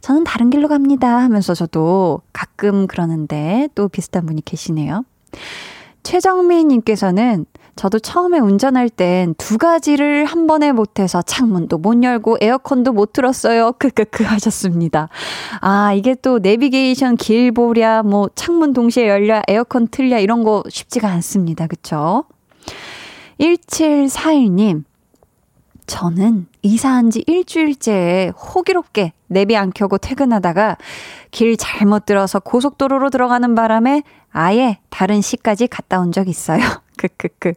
저는 0.00 0.24
다른 0.24 0.50
길로 0.50 0.68
갑니다 0.68 1.08
하면서 1.18 1.52
저도 1.52 2.20
가끔 2.32 2.86
그러는데 2.86 3.68
또 3.74 3.88
비슷한 3.88 4.24
분이 4.24 4.44
계시네요. 4.44 5.04
최정미님께서는 6.04 7.46
저도 7.76 7.98
처음에 7.98 8.38
운전할 8.38 8.90
땐 8.90 9.34
두 9.38 9.56
가지를 9.58 10.24
한 10.26 10.46
번에 10.46 10.72
못해서 10.72 11.22
창문도 11.22 11.78
못 11.78 12.02
열고 12.02 12.38
에어컨도 12.40 12.92
못 12.92 13.12
틀었어요. 13.12 13.72
크크크 13.78 14.24
하셨습니다. 14.24 15.08
아, 15.60 15.92
이게 15.94 16.14
또 16.14 16.38
내비게이션 16.38 17.16
길 17.16 17.52
보랴, 17.52 18.02
뭐 18.02 18.28
창문 18.34 18.72
동시에 18.72 19.08
열랴, 19.08 19.42
에어컨 19.48 19.88
틀랴 19.88 20.18
이런 20.18 20.44
거 20.44 20.62
쉽지가 20.68 21.08
않습니다. 21.08 21.66
그쵸? 21.66 22.24
1741님. 23.40 24.84
저는 25.86 26.46
이사한 26.62 27.10
지 27.10 27.24
일주일째에 27.26 28.28
호기롭게 28.28 29.12
내비 29.26 29.56
안 29.56 29.72
켜고 29.74 29.98
퇴근하다가 29.98 30.76
길 31.32 31.56
잘못 31.56 32.06
들어서 32.06 32.38
고속도로로 32.38 33.10
들어가는 33.10 33.54
바람에 33.56 34.02
아예 34.30 34.78
다른 34.90 35.20
시까지 35.20 35.66
갔다 35.66 35.98
온 35.98 36.12
적 36.12 36.28
있어요. 36.28 36.60
크크크. 37.00 37.54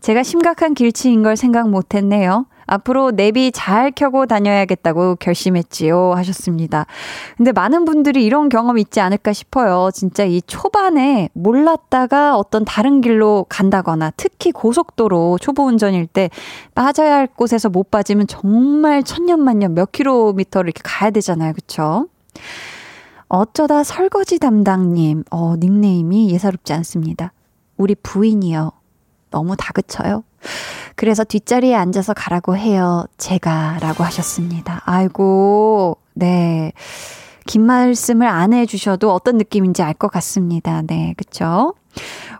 제가 0.00 0.22
심각한 0.22 0.74
길치인 0.74 1.22
걸 1.22 1.36
생각 1.36 1.68
못 1.68 1.94
했네요. 1.94 2.46
앞으로 2.66 3.12
내비 3.12 3.52
잘 3.52 3.92
켜고 3.92 4.26
다녀야겠다고 4.26 5.16
결심했지요. 5.16 6.12
하셨습니다. 6.16 6.86
근데 7.36 7.52
많은 7.52 7.84
분들이 7.84 8.24
이런 8.24 8.48
경험 8.48 8.76
있지 8.78 9.00
않을까 9.00 9.32
싶어요. 9.32 9.90
진짜 9.94 10.24
이 10.24 10.42
초반에 10.42 11.28
몰랐다가 11.32 12.36
어떤 12.36 12.64
다른 12.64 13.00
길로 13.00 13.46
간다거나 13.48 14.12
특히 14.16 14.50
고속도로 14.52 15.38
초보 15.40 15.64
운전일 15.64 16.06
때 16.06 16.28
빠져야 16.74 17.14
할 17.14 17.26
곳에서 17.28 17.68
못 17.68 17.90
빠지면 17.90 18.26
정말 18.26 19.02
천년만년 19.02 19.74
몇 19.74 19.92
킬로미터를 19.92 20.68
이렇게 20.68 20.82
가야 20.84 21.10
되잖아요. 21.10 21.52
그쵸? 21.52 22.08
어쩌다 23.28 23.82
설거지 23.82 24.38
담당님, 24.38 25.24
어, 25.30 25.56
닉네임이 25.56 26.30
예사롭지 26.30 26.72
않습니다. 26.74 27.32
우리 27.76 27.94
부인이요. 27.94 28.72
너무 29.30 29.56
다그쳐요. 29.56 30.24
그래서 30.94 31.24
뒷자리에 31.24 31.74
앉아서 31.74 32.14
가라고 32.14 32.56
해요. 32.56 33.04
제가. 33.18 33.78
라고 33.80 34.04
하셨습니다. 34.04 34.82
아이고, 34.84 35.98
네. 36.14 36.72
긴 37.46 37.62
말씀을 37.66 38.26
안 38.26 38.52
해주셔도 38.52 39.12
어떤 39.12 39.36
느낌인지 39.38 39.82
알 39.82 39.94
것 39.94 40.10
같습니다. 40.10 40.82
네, 40.82 41.14
그쵸? 41.16 41.74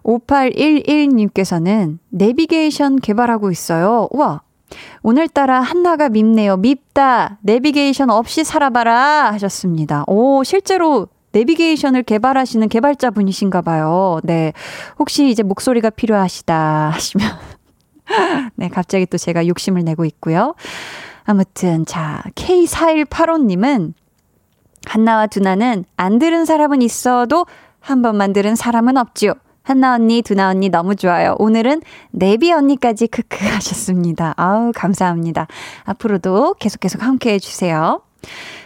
5811님께서는 0.04 1.98
내비게이션 2.10 2.96
개발하고 2.96 3.50
있어요. 3.50 4.08
우와. 4.10 4.42
오늘따라 5.02 5.60
한나가 5.60 6.08
밉네요. 6.08 6.56
밉다. 6.56 7.38
내비게이션 7.42 8.10
없이 8.10 8.42
살아봐라. 8.44 9.32
하셨습니다. 9.32 10.04
오, 10.08 10.42
실제로 10.44 11.06
내비게이션을 11.36 12.02
개발하시는 12.04 12.68
개발자 12.68 13.10
분이신가 13.10 13.60
봐요. 13.60 14.20
네. 14.22 14.52
혹시 14.98 15.28
이제 15.28 15.42
목소리가 15.42 15.90
필요하시다 15.90 16.90
하시면. 16.94 17.28
네, 18.56 18.68
갑자기 18.68 19.04
또 19.04 19.18
제가 19.18 19.46
욕심을 19.46 19.84
내고 19.84 20.04
있고요. 20.06 20.54
아무튼, 21.24 21.84
자, 21.84 22.22
K4185 22.36 23.44
님은 23.44 23.94
한나와 24.86 25.26
두나는 25.26 25.84
안 25.96 26.18
들은 26.18 26.44
사람은 26.46 26.80
있어도 26.80 27.44
한 27.80 28.00
번만 28.00 28.32
들은 28.32 28.54
사람은 28.54 28.96
없지요. 28.96 29.32
한나 29.62 29.94
언니, 29.94 30.22
두나 30.22 30.48
언니 30.48 30.68
너무 30.68 30.94
좋아요. 30.94 31.34
오늘은 31.38 31.82
네비 32.12 32.52
언니까지 32.52 33.08
크크 33.08 33.44
하셨습니다. 33.44 34.32
아우, 34.36 34.70
감사합니다. 34.74 35.48
앞으로도 35.84 36.54
계속 36.60 36.80
계속 36.80 37.02
함께 37.02 37.32
해주세요. 37.32 38.00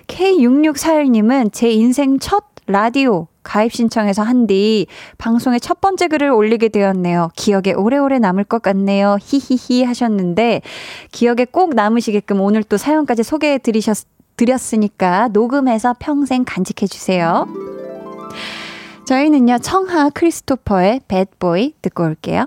K6641님은 0.09 1.53
제 1.53 1.71
인생 1.71 2.19
첫 2.19 2.50
라디오 2.71 3.27
가입 3.43 3.73
신청해서 3.73 4.23
한뒤 4.23 4.87
방송에 5.19 5.59
첫 5.59 5.81
번째 5.81 6.09
글을 6.09 6.31
올리게 6.31 6.69
되었네요. 6.69 7.31
기억에 7.37 7.73
오래오래 7.75 8.19
남을 8.19 8.45
것 8.45 8.63
같네요. 8.63 9.17
히히히 9.21 9.85
하셨는데 9.85 10.63
기억에 11.11 11.47
꼭 11.51 11.75
남으시게끔 11.75 12.41
오늘 12.41 12.63
또 12.63 12.77
사연까지 12.77 13.23
소개해 13.23 13.59
드리셨 13.59 14.07
드렸으니까 14.37 15.29
녹음해서 15.29 15.95
평생 15.99 16.45
간직해 16.47 16.87
주세요. 16.87 17.47
저희는요 19.07 19.59
청하 19.59 20.09
크리스토퍼의 20.11 21.01
배드보이 21.09 21.75
듣고 21.83 22.05
올게요. 22.05 22.47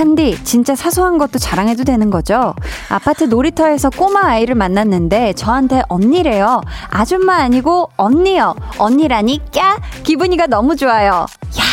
한디, 0.00 0.42
진짜 0.44 0.74
사소한 0.74 1.18
것도 1.18 1.38
자랑해도 1.38 1.84
되는 1.84 2.08
거죠? 2.08 2.54
아파트 2.88 3.24
놀이터에서 3.24 3.90
꼬마 3.90 4.28
아이를 4.28 4.54
만났는데 4.54 5.34
저한테 5.34 5.82
언니래요. 5.90 6.62
아줌마 6.88 7.34
아니고 7.36 7.90
언니요. 7.98 8.54
언니라니 8.78 9.42
까 9.54 9.76
기분이가 10.02 10.46
너무 10.46 10.74
좋아요. 10.74 11.26
야 11.58 11.69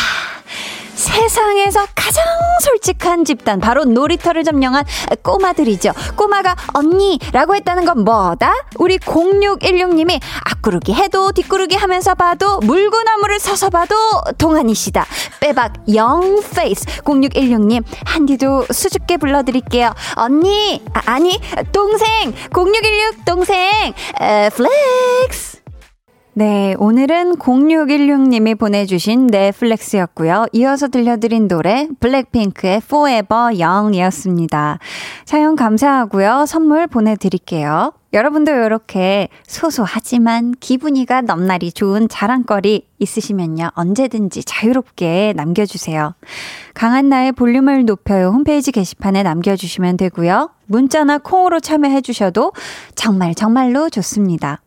세상에서 1.08 1.86
가장 1.94 2.24
솔직한 2.62 3.24
집단 3.24 3.60
바로 3.60 3.84
놀이터를 3.84 4.44
점령한 4.44 4.84
꼬마들이죠. 5.22 5.92
꼬마가 6.16 6.54
언니라고 6.74 7.54
했다는 7.56 7.84
건 7.84 8.04
뭐다? 8.04 8.52
우리 8.76 8.98
0616님이 8.98 10.20
앞구르기 10.50 10.92
해도 10.94 11.32
뒷구르기 11.32 11.76
하면서 11.76 12.14
봐도 12.14 12.58
물구나무를 12.60 13.40
서서 13.40 13.70
봐도 13.70 13.94
동안이시다. 14.36 15.06
빼박 15.40 15.72
young 15.94 16.40
face 16.54 16.84
0616님 17.02 17.82
한디도 18.04 18.66
수줍게 18.70 19.16
불러드릴게요. 19.16 19.92
언니 20.16 20.82
아, 20.92 21.18
니 21.18 21.40
동생 21.72 22.32
0616 22.54 23.24
동생 23.24 23.56
에, 24.20 24.50
flex 24.50 25.58
네, 26.38 26.76
오늘은 26.78 27.38
0616님이 27.38 28.56
보내주신 28.56 29.26
flex였고요. 29.26 30.46
이어서 30.52 30.86
들려드린 30.86 31.48
노래 31.48 31.88
블랙핑크의 31.98 32.76
Forever 32.76 33.60
Young이었습니다. 33.60 34.78
사연 35.24 35.56
감사하고요. 35.56 36.44
선물 36.46 36.86
보내드릴게요. 36.86 37.92
여러분도 38.12 38.52
이렇게 38.52 39.26
소소하지만 39.48 40.54
기분이가 40.60 41.22
넘날이 41.22 41.72
좋은 41.72 42.08
자랑거리 42.08 42.86
있으시면요. 43.00 43.70
언제든지 43.74 44.44
자유롭게 44.44 45.32
남겨주세요. 45.34 46.14
강한나의 46.74 47.32
볼륨을 47.32 47.84
높여요. 47.84 48.28
홈페이지 48.28 48.70
게시판에 48.70 49.24
남겨주시면 49.24 49.96
되고요. 49.96 50.50
문자나 50.66 51.18
콩으로 51.18 51.58
참여해주셔도 51.58 52.52
정말 52.94 53.34
정말로 53.34 53.90
좋습니다. 53.90 54.60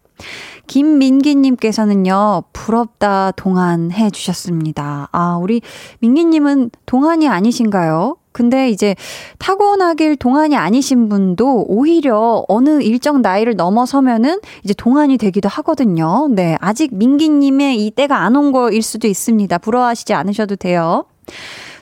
김민기님께서는요, 0.72 2.44
부럽다 2.54 3.32
동안 3.32 3.92
해 3.92 4.10
주셨습니다. 4.10 5.10
아, 5.12 5.38
우리 5.42 5.62
민기님은 6.00 6.72
동안이 6.86 7.28
아니신가요? 7.28 8.16
근데 8.32 8.70
이제 8.70 8.96
타고나길 9.38 10.16
동안이 10.16 10.56
아니신 10.56 11.10
분도 11.10 11.66
오히려 11.68 12.46
어느 12.48 12.82
일정 12.82 13.22
나이를 13.22 13.58
넘어서면은 13.58 14.40
이제 14.64 14.74
동안이 14.74 15.18
되기도 15.18 15.50
하거든요. 15.50 16.30
네. 16.30 16.56
아직 16.62 16.96
민기님의 16.96 17.86
이 17.86 17.92
때가 17.92 18.20
안 18.20 18.38
온 18.38 18.54
거일 18.54 18.82
수도 18.82 19.08
있습니다. 19.08 19.58
부러워하시지 19.58 20.14
않으셔도 20.14 20.56
돼요. 20.56 21.04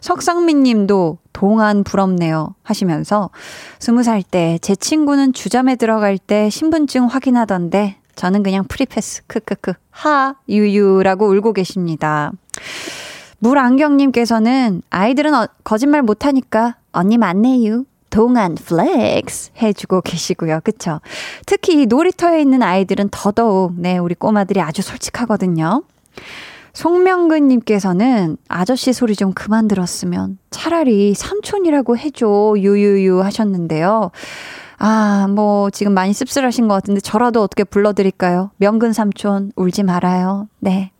석상민 0.02 0.64
님도 0.64 1.20
동안 1.32 1.84
부럽네요 1.84 2.56
하시면서 2.64 3.30
스무 3.78 4.02
살 4.02 4.24
때 4.24 4.58
제 4.62 4.76
친구는 4.76 5.34
주점에 5.34 5.76
들어갈 5.76 6.18
때 6.18 6.50
신분증 6.50 7.06
확인하던데 7.06 7.99
저는 8.20 8.44
그냥 8.44 8.66
free 8.66 8.91
pass, 8.91 9.24
크크크, 9.28 9.72
하, 9.92 10.36
유유라고 10.50 11.30
울고 11.30 11.54
계십니다. 11.54 12.34
물안경님께서는 13.38 14.82
아이들은 14.90 15.34
어, 15.34 15.48
거짓말 15.64 16.02
못하니까 16.02 16.76
언니 16.92 17.18
맞네요. 17.18 17.86
동안 18.10 18.56
flex 18.56 19.52
해주고 19.62 20.02
계시고요. 20.02 20.60
그쵸? 20.66 21.00
특히 21.46 21.82
이 21.82 21.86
놀이터에 21.86 22.42
있는 22.42 22.62
아이들은 22.62 23.08
더더욱, 23.10 23.76
네, 23.78 23.98
우리 23.98 24.16
꼬마들이 24.16 24.60
아주 24.60 24.82
솔직하거든요. 24.82 25.84
송명근님께서는 26.74 28.36
아저씨 28.50 28.92
소리 28.92 29.16
좀 29.16 29.32
그만 29.32 29.70
들었으면 29.70 30.40
차라리 30.52 31.14
삼촌이라고 31.14 31.96
해줘, 31.96 32.56
유유유 32.58 33.24
하셨는데요. 33.24 34.12
아, 34.80 35.28
뭐, 35.30 35.70
지금 35.70 35.94
많이 35.94 36.14
씁쓸하신 36.14 36.70
것 36.70 36.74
같은데, 36.74 37.02
저라도 37.02 37.44
어떻게 37.44 37.66
불러드릴까요? 37.66 38.52
명근 38.58 38.94
삼촌, 38.94 39.52
울지 39.58 39.84
말아요. 39.84 40.48
네. 40.60 40.92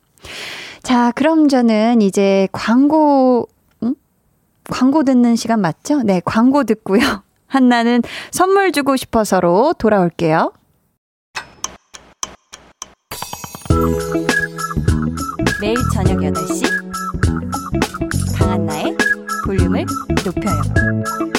자, 0.84 1.12
그럼 1.16 1.48
저는 1.48 2.02
이제 2.02 2.50
광고, 2.52 3.48
응? 3.84 3.96
광고 4.70 5.04
듣는 5.04 5.38
시간 5.38 5.62
맞죠? 5.62 6.04
네, 6.04 6.22
광고 6.26 6.66
듣고요. 6.66 7.00
한나는 7.48 8.02
선물 8.32 8.74
주고 8.74 8.98
싶어서로 8.98 9.74
돌아올게요. 9.78 10.52
매일 15.62 15.76
저녁 15.94 16.18
8시 16.20 16.64
강한나의 18.38 18.96
볼륨을 19.46 19.86
높여요. 20.26 21.39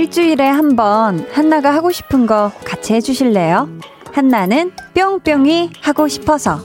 일주일에 0.00 0.48
한 0.48 0.76
번 0.76 1.28
한나가 1.30 1.74
하고 1.74 1.92
싶은 1.92 2.24
거 2.24 2.52
같이 2.64 2.94
해주실래요? 2.94 3.68
한나는 4.12 4.72
뿅뿅이 4.94 5.72
하고 5.82 6.08
싶어서. 6.08 6.60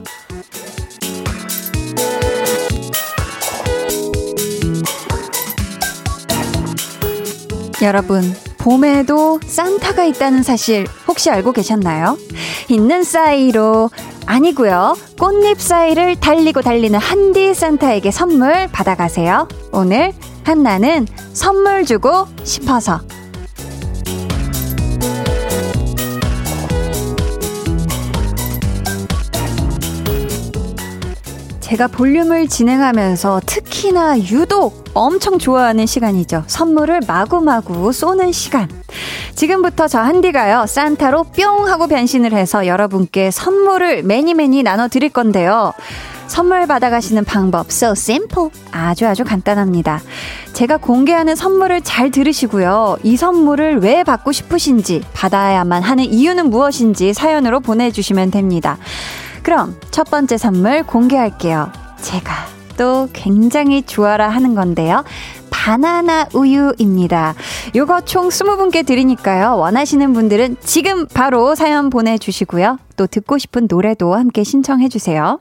여러분, 7.82 8.22
봄에도 8.56 9.38
산타가 9.44 10.04
있다는 10.06 10.42
사실 10.42 10.86
혹시 11.06 11.28
알고 11.28 11.52
계셨나요? 11.52 12.16
있는 12.68 13.04
사이로 13.04 13.90
아니고요. 14.24 14.96
꽃잎 15.18 15.60
사이를 15.60 16.16
달리고 16.16 16.62
달리는 16.62 16.98
한디 16.98 17.52
산타에게 17.54 18.10
선물 18.10 18.66
받아가세요. 18.72 19.46
오늘 19.72 20.14
한나는 20.44 21.06
선물 21.34 21.84
주고 21.84 22.26
싶어서. 22.44 23.00
제가 31.66 31.88
볼륨을 31.88 32.46
진행하면서 32.46 33.40
특히나 33.44 34.20
유독 34.20 34.84
엄청 34.94 35.36
좋아하는 35.36 35.84
시간이죠. 35.84 36.44
선물을 36.46 37.00
마구마구 37.08 37.92
쏘는 37.92 38.30
시간. 38.30 38.68
지금부터 39.34 39.88
저 39.88 39.98
한디가요, 39.98 40.66
산타로 40.68 41.24
뿅 41.24 41.66
하고 41.66 41.88
변신을 41.88 42.32
해서 42.34 42.68
여러분께 42.68 43.32
선물을 43.32 44.04
매니 44.04 44.34
매니 44.34 44.62
나눠 44.62 44.86
드릴 44.86 45.08
건데요. 45.08 45.72
선물 46.28 46.68
받아가시는 46.68 47.24
방법 47.24 47.66
so 47.72 47.90
simple. 47.90 48.50
아주 48.70 49.04
아주 49.08 49.24
간단합니다. 49.24 50.02
제가 50.52 50.76
공개하는 50.76 51.34
선물을 51.34 51.80
잘 51.80 52.12
들으시고요. 52.12 52.98
이 53.02 53.16
선물을 53.16 53.80
왜 53.80 54.04
받고 54.04 54.30
싶으신지, 54.30 55.02
받아야만 55.14 55.82
하는 55.82 56.04
이유는 56.04 56.48
무엇인지 56.48 57.12
사연으로 57.12 57.58
보내주시면 57.58 58.30
됩니다. 58.30 58.78
그럼 59.46 59.76
첫 59.92 60.10
번째 60.10 60.38
선물 60.38 60.82
공개할게요. 60.82 61.70
제가 62.00 62.34
또 62.76 63.08
굉장히 63.12 63.82
좋아라 63.82 64.28
하는 64.28 64.56
건데요. 64.56 65.04
바나나 65.50 66.26
우유입니다. 66.34 67.36
요거 67.76 68.00
총 68.06 68.28
20분께 68.28 68.84
드리니까요. 68.84 69.56
원하시는 69.56 70.12
분들은 70.14 70.56
지금 70.62 71.06
바로 71.06 71.54
사연 71.54 71.90
보내주시고요. 71.90 72.80
또 72.96 73.06
듣고 73.06 73.38
싶은 73.38 73.68
노래도 73.70 74.16
함께 74.16 74.42
신청해주세요. 74.42 75.38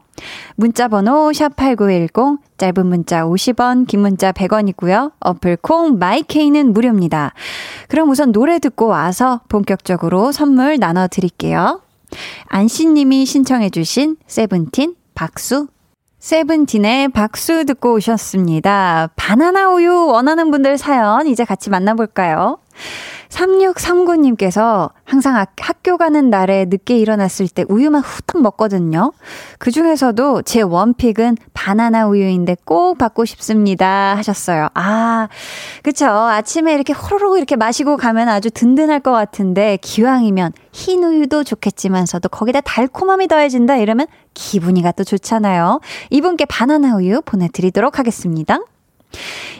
문자번호 0.55 1.31
샵8910, 1.31 2.37
짧은 2.59 2.85
문자 2.85 3.23
50원, 3.23 3.87
긴 3.87 4.01
문자 4.01 4.31
100원이고요. 4.31 5.13
어플 5.19 5.57
콩 5.63 5.97
마이케이는 5.97 6.73
무료입니다. 6.73 7.33
그럼 7.87 8.11
우선 8.11 8.31
노래 8.31 8.59
듣고 8.59 8.85
와서 8.85 9.41
본격적으로 9.49 10.31
선물 10.31 10.77
나눠드릴게요. 10.77 11.81
안씨님이 12.47 13.25
신청해주신 13.25 14.17
세븐틴 14.27 14.95
박수 15.13 15.67
세븐틴의 16.25 17.09
박수 17.09 17.65
듣고 17.65 17.93
오셨습니다. 17.93 19.09
바나나 19.15 19.69
우유 19.69 20.07
원하는 20.07 20.49
분들 20.49 20.79
사연 20.79 21.27
이제 21.27 21.45
같이 21.45 21.69
만나볼까요? 21.69 22.57
3639님께서 23.29 24.89
항상 25.03 25.45
학교 25.59 25.97
가는 25.97 26.31
날에 26.31 26.65
늦게 26.65 26.97
일어났을 26.97 27.47
때 27.47 27.63
우유만 27.69 28.01
후딱 28.01 28.41
먹거든요. 28.41 29.11
그 29.59 29.69
중에서도 29.69 30.41
제 30.41 30.61
원픽은 30.61 31.37
바나나 31.53 32.07
우유인데 32.07 32.57
꼭 32.65 32.97
받고 32.97 33.25
싶습니다. 33.25 34.15
하셨어요. 34.17 34.69
아, 34.73 35.27
그쵸. 35.83 36.07
아침에 36.07 36.73
이렇게 36.73 36.93
호로록 36.93 37.37
이렇게 37.37 37.55
마시고 37.55 37.97
가면 37.97 38.29
아주 38.29 38.49
든든할 38.49 39.01
것 39.01 39.11
같은데, 39.11 39.77
기왕이면 39.81 40.53
흰 40.71 41.03
우유도 41.03 41.43
좋겠지만서도 41.43 42.29
거기다 42.29 42.61
달콤함이 42.61 43.27
더해진다 43.27 43.77
이러면 43.77 44.07
기분이가 44.35 44.91
또 44.91 45.03
좋잖아요. 45.03 45.79
이분께 46.11 46.45
바나나 46.45 46.95
우유 46.97 47.21
보내드리도록 47.25 47.97
하겠습니다. 47.97 48.59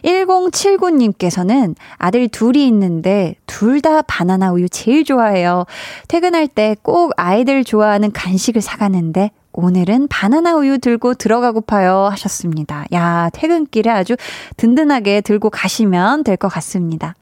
1079님께서는 0.03 1.75
아들 1.97 2.27
둘이 2.27 2.67
있는데 2.67 3.35
둘 3.47 3.81
다 3.81 4.01
바나나 4.01 4.51
우유 4.51 4.67
제일 4.69 5.03
좋아해요. 5.03 5.65
퇴근할 6.07 6.47
때 6.47 6.75
꼭 6.81 7.13
아이들 7.17 7.63
좋아하는 7.63 8.11
간식을 8.11 8.61
사가는데 8.61 9.31
오늘은 9.53 10.07
바나나 10.07 10.55
우유 10.55 10.77
들고 10.79 11.13
들어가고파요 11.13 12.07
하셨습니다. 12.11 12.85
야, 12.93 13.29
퇴근길에 13.33 13.89
아주 13.89 14.15
든든하게 14.57 15.21
들고 15.21 15.49
가시면 15.49 16.23
될 16.23 16.35
것 16.35 16.49
같습니다. 16.49 17.15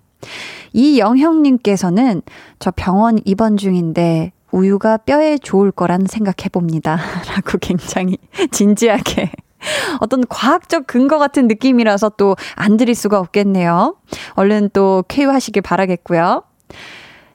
이영형님께서는 0.73 2.21
저 2.59 2.71
병원 2.75 3.19
입원 3.25 3.57
중인데 3.57 4.31
우유가 4.53 4.97
뼈에 4.97 5.39
좋을 5.39 5.71
거란 5.71 6.05
생각해 6.07 6.49
봅니다. 6.51 6.97
라고 7.35 7.57
굉장히 7.59 8.17
진지하게 8.51 9.31
어떤 9.99 10.25
과학적 10.27 10.87
근거 10.87 11.17
같은 11.17 11.47
느낌이라서 11.47 12.09
또 12.17 12.35
안 12.55 12.77
드릴 12.77 12.95
수가 12.95 13.19
없겠네요. 13.19 13.95
얼른 14.35 14.69
또 14.73 15.03
쾌유하시길 15.07 15.61
바라겠고요. 15.63 16.43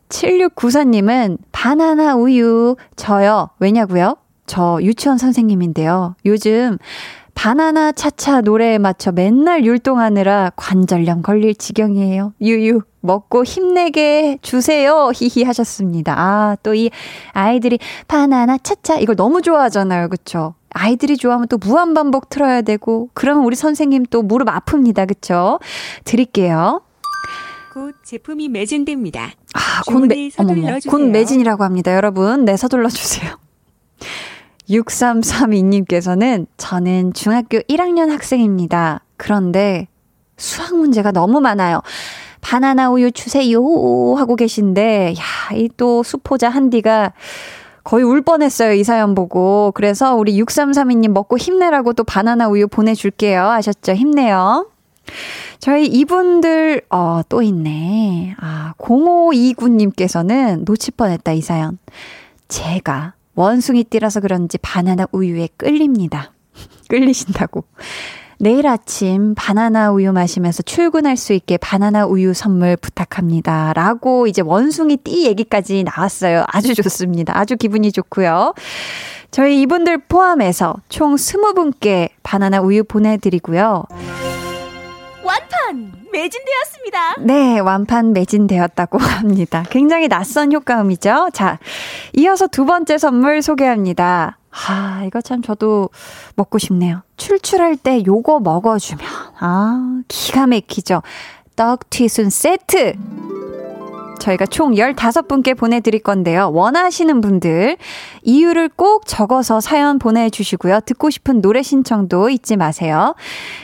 7694님은 0.09 1.39
바나나 1.53 2.15
우유 2.15 2.77
저요. 2.97 3.51
왜냐고요? 3.59 4.17
저 4.47 4.79
유치원 4.81 5.19
선생님인데요. 5.19 6.15
요즘 6.25 6.79
바나나 7.39 7.93
차차 7.93 8.41
노래에 8.41 8.79
맞춰 8.79 9.13
맨날 9.13 9.65
율동하느라 9.65 10.51
관절염 10.57 11.23
걸릴 11.23 11.55
지경이에요. 11.55 12.35
유유 12.41 12.81
먹고 12.99 13.45
힘내게 13.45 14.39
주세요. 14.43 15.13
히히 15.15 15.45
하셨습니다. 15.45 16.15
아, 16.19 16.57
또 16.65 16.75
이 16.75 16.91
아이들이 17.33 17.79
바나나 18.09 18.59
차차 18.59 18.99
이걸 18.99 19.15
너무 19.15 19.41
좋아하잖아요. 19.41 20.09
그쵸? 20.09 20.55
아이들이 20.71 21.17
좋아하면 21.17 21.47
또 21.47 21.59
무한 21.59 21.95
반복 21.95 22.29
틀어야 22.29 22.61
되고, 22.61 23.09
그러면 23.15 23.45
우리 23.45 23.55
선생님 23.55 24.07
또 24.07 24.23
무릎 24.23 24.49
아픕니다. 24.49 25.07
그쵸? 25.07 25.61
드릴게요. 26.03 26.83
곧 27.73 27.95
제품이 28.05 28.49
매진됩니다. 28.49 29.31
아, 29.55 29.83
곧, 29.87 30.07
매, 30.07 30.29
어머머, 30.39 30.77
곧 30.91 30.99
매진이라고 31.03 31.63
합니다. 31.63 31.95
여러분, 31.95 32.45
네, 32.45 32.57
서둘러 32.57 32.89
주세요. 32.89 33.39
6332님께서는 34.69 36.47
저는 36.57 37.13
중학교 37.15 37.59
1학년 37.61 38.09
학생입니다. 38.11 39.03
그런데 39.17 39.89
수학 40.37 40.77
문제가 40.77 41.11
너무 41.13 41.41
많아요. 41.41 41.81
바나나 42.41 42.91
우유 42.91 43.11
주세요 43.11 43.61
하고 44.17 44.37
계신데 44.37 45.15
야, 45.19 45.57
이 45.57 45.69
또 45.77 46.03
수포자 46.03 46.49
한디가 46.51 47.13
거의 47.85 48.05
울 48.05 48.21
뻔했어요. 48.21 48.73
이 48.73 48.85
사연 48.85 49.15
보고. 49.15 49.73
그래서 49.75 50.15
우리 50.15 50.39
6332님 50.43 51.09
먹고 51.09 51.39
힘내라고 51.39 51.95
또 51.95 52.05
바나나 52.05 52.49
우유 52.49 52.69
보내줄게요. 52.69 53.43
아셨죠? 53.49 53.93
힘내요. 53.93 54.69
저희 55.59 55.87
이분들, 55.87 56.83
어, 56.91 57.23
또 57.31 57.41
있네. 57.41 58.35
아, 58.39 58.75
0529님께서는 58.77 60.65
놓칠 60.67 60.95
뻔했다, 60.99 61.33
이 61.33 61.41
사연. 61.41 61.79
제가 62.49 63.15
원숭이띠라서 63.39 64.19
그런지 64.19 64.59
바나나 64.59 65.07
우유에 65.13 65.49
끌립니다. 65.57 66.33
끌리신다고. 66.91 67.65
내일 68.41 68.67
아침 68.67 69.35
바나나 69.37 69.93
우유 69.93 70.13
마시면서 70.13 70.63
출근할 70.63 71.17
수 71.17 71.33
있게 71.33 71.57
바나나 71.57 72.07
우유 72.07 72.35
선물 72.35 72.77
부탁합니다. 72.77 73.73
라고 73.75 74.27
이제 74.27 74.43
원숭이 74.43 74.97
띠 74.97 75.27
얘기까지 75.27 75.85
나왔어요. 75.85 76.45
아주 76.49 76.75
좋습니다. 76.75 77.37
아주 77.39 77.57
기분이 77.57 77.93
좋고요. 77.93 78.55
저희 79.31 79.63
이분들 79.63 79.99
포함해서 80.09 80.75
총 80.89 81.15
20분께 81.15 82.11
바나나 82.25 82.61
우유 82.61 82.83
보내드리고요. 82.83 83.85
완판! 85.23 85.98
매진되었습니다. 86.13 87.15
네, 87.21 87.59
완판 87.59 88.13
매진되었다고 88.13 88.99
합니다. 88.99 89.65
굉장히 89.71 90.09
낯선 90.09 90.53
효과음이죠. 90.53 91.31
자, 91.33 91.59
이어서 92.15 92.47
두 92.47 92.65
번째 92.65 92.99
선물 92.99 93.43
소개합니다. 93.43 94.39
아, 94.51 95.03
이거 95.07 95.21
참 95.21 95.43
저도 95.43 95.91
먹고 96.35 96.59
싶네요. 96.59 97.03
출출할 97.17 97.77
때 97.77 98.03
요거 98.05 98.41
먹어주면, 98.41 99.05
아, 99.41 100.01
기가 100.09 100.47
막히죠. 100.47 101.03
떡튀순 101.57 102.31
세트! 102.31 102.95
저희가 104.19 104.47
총 104.47 104.73
15분께 104.75 105.57
보내드릴 105.57 106.03
건데요. 106.03 106.51
원하시는 106.53 107.21
분들, 107.21 107.77
이유를 108.23 108.71
꼭 108.77 109.07
적어서 109.07 109.61
사연 109.61 109.99
보내주시고요. 109.99 110.81
듣고 110.87 111.11
싶은 111.11 111.41
노래 111.41 111.63
신청도 111.63 112.31
잊지 112.31 112.57
마세요. 112.57 113.15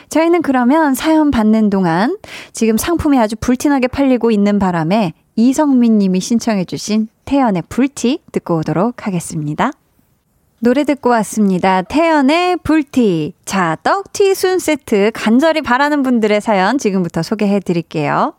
저희는 0.09 0.43
그러면 0.43 0.95
사연 0.95 1.31
받는 1.31 1.71
동안 1.71 2.17
지금 2.53 2.77
상품이 2.77 3.19
아주 3.19 3.37
불티나게 3.38 3.88
팔리고 3.88 4.31
있는 4.31 4.59
바람에 4.59 5.12
이성민 5.37 5.99
님이 5.99 6.21
신청해주신 6.21 7.09
태연의 7.25 7.64
불티 7.69 8.21
듣고 8.33 8.59
오도록 8.59 9.07
하겠습니다. 9.07 9.73
노래 10.64 10.85
듣고 10.85 11.11
왔습니다. 11.11 11.83
태연의 11.83 12.57
불티. 12.62 13.35
자, 13.44 13.77
떡튀 13.83 14.35
순 14.35 14.59
세트 14.59 15.11
간절히 15.12 15.61
바라는 15.61 16.03
분들의 16.03 16.40
사연 16.40 16.79
지금부터 16.79 17.22
소개해 17.22 17.61
드릴게요. 17.61 18.33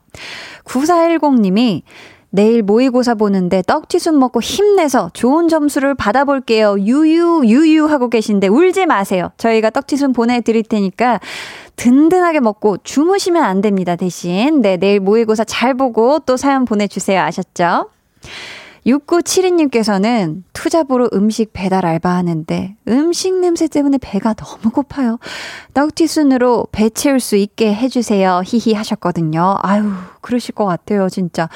9410님이 0.63 1.83
내일 2.31 2.63
모의고사 2.63 3.13
보는데 3.13 3.61
떡튀순 3.61 4.17
먹고 4.17 4.41
힘내서 4.41 5.11
좋은 5.13 5.49
점수를 5.49 5.93
받아볼게요. 5.93 6.77
유유, 6.79 7.43
유유 7.45 7.85
하고 7.85 8.09
계신데 8.09 8.47
울지 8.47 8.87
마세요. 8.87 9.29
저희가 9.37 9.69
떡튀순 9.69 10.13
보내드릴 10.13 10.63
테니까 10.63 11.19
든든하게 11.75 12.39
먹고 12.39 12.77
주무시면 12.77 13.43
안 13.43 13.61
됩니다. 13.61 13.95
대신. 13.95 14.61
네, 14.61 14.77
내일 14.77 14.99
모의고사 14.99 15.43
잘 15.43 15.75
보고 15.75 16.17
또 16.17 16.37
사연 16.37 16.65
보내주세요. 16.65 17.21
아셨죠? 17.21 17.91
6972님께서는 18.85 20.43
투잡으로 20.53 21.09
음식 21.13 21.51
배달 21.53 21.85
알바하는데 21.85 22.75
음식 22.87 23.33
냄새 23.33 23.67
때문에 23.67 23.97
배가 23.99 24.33
너무 24.33 24.69
고파요. 24.71 25.17
떡튀순으로 25.73 26.67
배 26.71 26.89
채울 26.89 27.19
수 27.19 27.35
있게 27.35 27.73
해주세요. 27.73 28.43
히히 28.45 28.73
하셨거든요. 28.73 29.57
아유, 29.61 29.91
그러실 30.21 30.53
것 30.53 30.65
같아요, 30.65 31.09
진짜. 31.09 31.49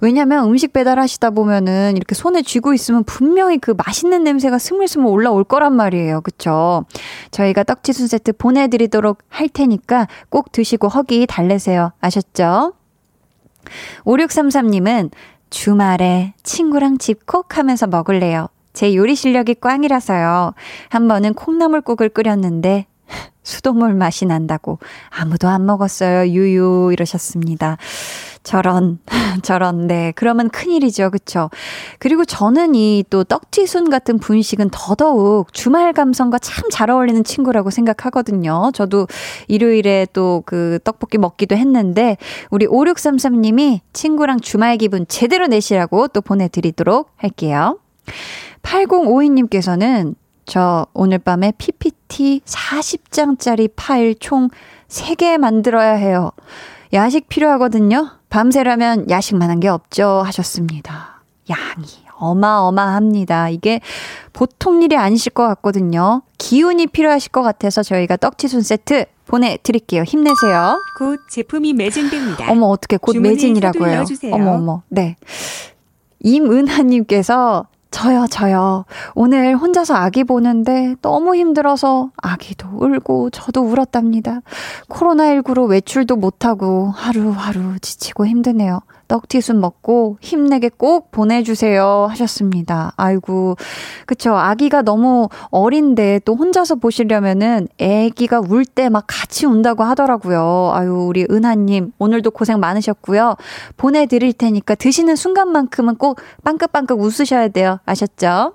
왜냐면 0.00 0.44
음식 0.44 0.72
배달 0.72 0.98
하시다 0.98 1.30
보면은 1.30 1.96
이렇게 1.96 2.14
손에 2.14 2.42
쥐고 2.42 2.74
있으면 2.74 3.04
분명히 3.04 3.58
그 3.58 3.74
맛있는 3.76 4.22
냄새가 4.22 4.58
스물스물 4.58 5.06
올라올 5.06 5.44
거란 5.44 5.74
말이에요. 5.74 6.20
그쵸? 6.20 6.84
저희가 7.30 7.64
떡튀순 7.64 8.08
세트 8.08 8.34
보내드리도록 8.34 9.18
할 9.28 9.48
테니까 9.48 10.06
꼭 10.28 10.52
드시고 10.52 10.88
허기 10.88 11.26
달래세요. 11.26 11.92
아셨죠? 12.00 12.74
5633님은 14.04 15.10
주말에 15.54 16.34
친구랑 16.42 16.98
집콕 16.98 17.56
하면서 17.56 17.86
먹을래요. 17.86 18.48
제 18.72 18.92
요리 18.96 19.14
실력이 19.14 19.54
꽝이라서요. 19.54 20.52
한 20.88 21.08
번은 21.08 21.34
콩나물국을 21.34 22.08
끓였는데 22.08 22.86
수돗물 23.42 23.94
맛이 23.94 24.24
난다고 24.24 24.78
아무도 25.10 25.48
안 25.48 25.66
먹었어요. 25.66 26.28
유유 26.30 26.90
이러셨습니다. 26.92 27.76
저런, 28.42 28.98
저런, 29.42 29.86
네. 29.86 30.12
그러면 30.16 30.50
큰일이죠. 30.50 31.10
그쵸? 31.10 31.48
그리고 31.98 32.24
저는 32.26 32.74
이 32.74 33.02
또 33.10 33.24
떡튀순 33.24 33.90
같은 33.90 34.18
분식은 34.18 34.70
더더욱 34.70 35.52
주말 35.52 35.92
감성과 35.92 36.38
참 36.38 36.64
잘 36.70 36.90
어울리는 36.90 37.22
친구라고 37.24 37.70
생각하거든요. 37.70 38.70
저도 38.74 39.06
일요일에 39.48 40.06
또 40.12 40.42
그 40.46 40.78
떡볶이 40.84 41.16
먹기도 41.18 41.56
했는데, 41.56 42.16
우리 42.50 42.66
5633님이 42.66 43.80
친구랑 43.92 44.40
주말 44.40 44.76
기분 44.76 45.06
제대로 45.08 45.46
내시라고 45.46 46.08
또 46.08 46.20
보내드리도록 46.20 47.10
할게요. 47.16 47.78
8052님께서는 48.62 50.14
저 50.46 50.86
오늘 50.92 51.18
밤에 51.18 51.52
PPT 51.56 52.40
40장짜리 52.44 53.70
파일 53.74 54.14
총 54.18 54.48
3개 54.88 55.38
만들어야 55.38 55.92
해요. 55.92 56.30
야식 56.92 57.28
필요하거든요. 57.28 58.10
밤새라면 58.30 59.10
야식만 59.10 59.50
한 59.50 59.60
게 59.60 59.68
없죠. 59.68 60.22
하셨습니다. 60.24 61.22
양이 61.50 61.86
어마어마합니다. 62.16 63.48
이게 63.48 63.80
보통 64.32 64.82
일이 64.82 64.96
아니실 64.96 65.32
것 65.32 65.46
같거든요. 65.48 66.22
기운이 66.38 66.86
필요하실 66.88 67.32
것 67.32 67.42
같아서 67.42 67.82
저희가 67.82 68.16
떡치순 68.16 68.62
세트 68.62 69.06
보내드릴게요. 69.26 70.02
힘내세요. 70.04 70.78
곧 70.98 71.18
제품이 71.30 71.72
매진됩니다. 71.72 72.50
어머, 72.50 72.66
어떻게 72.66 72.96
곧 72.98 73.16
매진이라고요. 73.16 74.04
어머, 74.32 74.52
어머. 74.52 74.82
네. 74.88 75.16
임은하님께서 76.20 77.66
저요, 77.94 78.26
저요. 78.28 78.86
오늘 79.14 79.56
혼자서 79.56 79.94
아기 79.94 80.24
보는데 80.24 80.96
너무 81.00 81.36
힘들어서 81.36 82.10
아기도 82.16 82.66
울고 82.72 83.30
저도 83.30 83.62
울었답니다. 83.62 84.40
코로나19로 84.88 85.68
외출도 85.68 86.16
못하고 86.16 86.90
하루하루 86.90 87.78
지치고 87.78 88.26
힘드네요. 88.26 88.80
떡튀순 89.14 89.60
먹고 89.60 90.18
힘내게 90.20 90.70
꼭 90.76 91.12
보내주세요. 91.12 92.08
하셨습니다. 92.10 92.92
아이고. 92.96 93.54
그쵸. 94.06 94.34
아기가 94.34 94.82
너무 94.82 95.28
어린데 95.52 96.22
또 96.24 96.34
혼자서 96.34 96.74
보시려면은 96.76 97.68
애기가 97.78 98.40
울 98.40 98.64
때 98.64 98.88
막 98.88 99.04
같이 99.06 99.46
운다고 99.46 99.84
하더라고요. 99.84 100.72
아유, 100.74 101.06
우리 101.08 101.24
은하님. 101.30 101.92
오늘도 101.98 102.32
고생 102.32 102.58
많으셨고요. 102.58 103.36
보내드릴 103.76 104.32
테니까 104.32 104.74
드시는 104.74 105.14
순간만큼은 105.14 105.94
꼭 105.94 106.18
빵긋빵긋 106.42 106.98
웃으셔야 106.98 107.48
돼요. 107.48 107.78
아셨죠? 107.86 108.54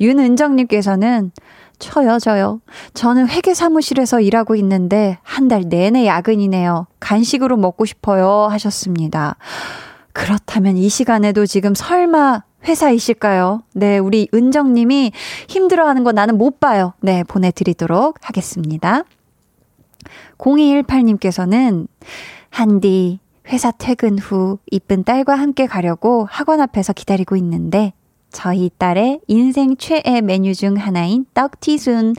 윤은정님께서는 0.00 1.32
저요, 1.78 2.18
저요. 2.18 2.60
저는 2.94 3.28
회계 3.28 3.54
사무실에서 3.54 4.20
일하고 4.20 4.54
있는데 4.56 5.18
한 5.22 5.48
달 5.48 5.62
내내 5.68 6.06
야근이네요. 6.06 6.86
간식으로 7.00 7.56
먹고 7.56 7.84
싶어요. 7.86 8.48
하셨습니다. 8.50 9.36
그렇다면 10.12 10.76
이 10.76 10.88
시간에도 10.88 11.46
지금 11.46 11.74
설마 11.74 12.42
회사이실까요? 12.66 13.62
네, 13.74 13.98
우리 13.98 14.28
은정님이 14.34 15.12
힘들어하는 15.48 16.02
거 16.04 16.12
나는 16.12 16.36
못 16.36 16.58
봐요. 16.60 16.92
네, 17.00 17.22
보내드리도록 17.24 18.18
하겠습니다. 18.22 19.04
0218님께서는 20.38 21.86
한디 22.50 23.20
회사 23.48 23.70
퇴근 23.70 24.18
후 24.18 24.58
이쁜 24.70 25.04
딸과 25.04 25.34
함께 25.34 25.66
가려고 25.66 26.26
학원 26.30 26.60
앞에서 26.60 26.92
기다리고 26.92 27.36
있는데 27.36 27.92
저희 28.30 28.70
딸의 28.76 29.20
인생 29.26 29.76
최애 29.76 30.20
메뉴 30.22 30.54
중 30.54 30.76
하나인 30.76 31.24
떡튀순. 31.34 32.14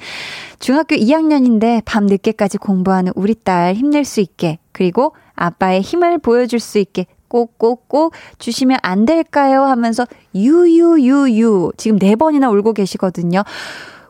중학교 0.60 0.96
2학년인데 0.96 1.84
밤 1.86 2.06
늦게까지 2.06 2.58
공부하는 2.58 3.12
우리 3.16 3.36
딸 3.36 3.76
힘낼 3.76 4.06
수 4.06 4.20
있게, 4.20 4.60
그리고 4.72 5.14
아빠의 5.36 5.82
힘을 5.82 6.18
보여줄 6.18 6.60
수 6.60 6.80
있게 6.80 7.06
꼭꼭꼭 7.28 8.14
주시면 8.40 8.80
안 8.82 9.06
될까요? 9.06 9.64
하면서 9.64 10.06
유유유유 10.36 11.74
지금 11.78 12.00
네 12.00 12.16
번이나 12.16 12.50
울고 12.50 12.74
계시거든요. 12.74 13.44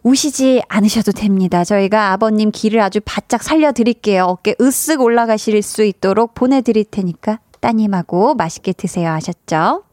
우시지 0.02 0.62
않으셔도 0.70 1.12
됩니다. 1.12 1.66
저희가 1.66 2.12
아버님 2.12 2.52
길을 2.52 2.80
아주 2.80 3.02
바짝 3.04 3.44
살려드릴게요. 3.44 4.24
어깨 4.24 4.54
으쓱 4.54 5.02
올라가실 5.02 5.62
수 5.62 5.84
있도록 5.84 6.34
보내드릴 6.34 6.86
테니까 6.86 7.40
따님하고 7.60 8.36
맛있게 8.36 8.72
드세요. 8.72 9.12
아셨죠? 9.12 9.84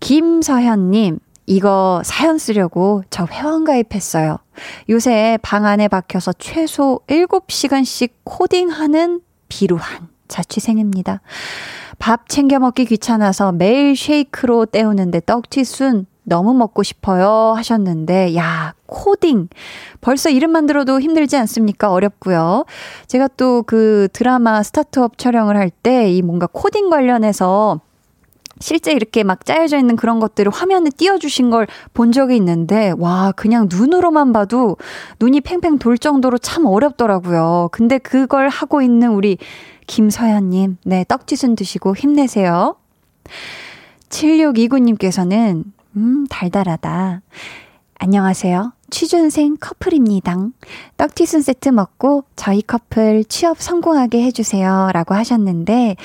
김서현님, 0.00 1.18
이거 1.46 2.02
사연 2.04 2.38
쓰려고 2.38 3.02
저 3.10 3.26
회원 3.30 3.64
가입했어요. 3.64 4.38
요새 4.88 5.38
방 5.42 5.64
안에 5.64 5.88
박혀서 5.88 6.34
최소 6.38 7.00
7시간씩 7.06 8.10
코딩하는 8.24 9.20
비루한 9.48 10.08
자취생입니다. 10.28 11.20
밥 11.98 12.28
챙겨 12.28 12.58
먹기 12.58 12.84
귀찮아서 12.86 13.52
매일 13.52 13.96
쉐이크로 13.96 14.66
때우는데 14.66 15.20
떡튀순 15.24 16.06
너무 16.24 16.52
먹고 16.52 16.82
싶어요 16.82 17.54
하셨는데 17.56 18.34
야 18.36 18.74
코딩 18.86 19.48
벌써 20.00 20.28
이름만 20.28 20.66
들어도 20.66 21.00
힘들지 21.00 21.36
않습니까 21.36 21.92
어렵고요 21.92 22.64
제가 23.06 23.28
또 23.28 23.62
그 23.62 24.08
드라마 24.12 24.62
스타트업 24.64 25.18
촬영을 25.18 25.56
할 25.56 25.70
때 25.70 26.10
이 26.10 26.22
뭔가 26.22 26.48
코딩 26.50 26.90
관련해서 26.90 27.80
실제 28.60 28.92
이렇게 28.92 29.22
막 29.22 29.44
짜여져 29.44 29.78
있는 29.78 29.96
그런 29.96 30.18
것들을 30.20 30.50
화면에 30.50 30.90
띄워주신 30.90 31.50
걸 31.50 31.66
본 31.94 32.12
적이 32.12 32.36
있는데, 32.36 32.92
와, 32.98 33.32
그냥 33.32 33.68
눈으로만 33.70 34.32
봐도 34.32 34.76
눈이 35.20 35.40
팽팽 35.42 35.78
돌 35.78 35.98
정도로 35.98 36.38
참 36.38 36.66
어렵더라고요. 36.66 37.68
근데 37.72 37.98
그걸 37.98 38.48
하고 38.48 38.82
있는 38.82 39.10
우리 39.12 39.38
김서연님, 39.86 40.78
네, 40.84 41.04
떡지순 41.08 41.54
드시고 41.56 41.96
힘내세요. 41.96 42.76
7629님께서는, 44.10 45.64
음, 45.96 46.26
달달하다. 46.28 47.22
안녕하세요. 47.98 48.72
취준생 48.90 49.56
커플입니다. 49.58 50.36
떡튀순 50.96 51.40
세트 51.42 51.70
먹고 51.70 52.24
저희 52.36 52.62
커플 52.62 53.24
취업 53.24 53.60
성공하게 53.60 54.22
해주세요. 54.24 54.90
라고 54.92 55.14
하셨는데, 55.14 55.96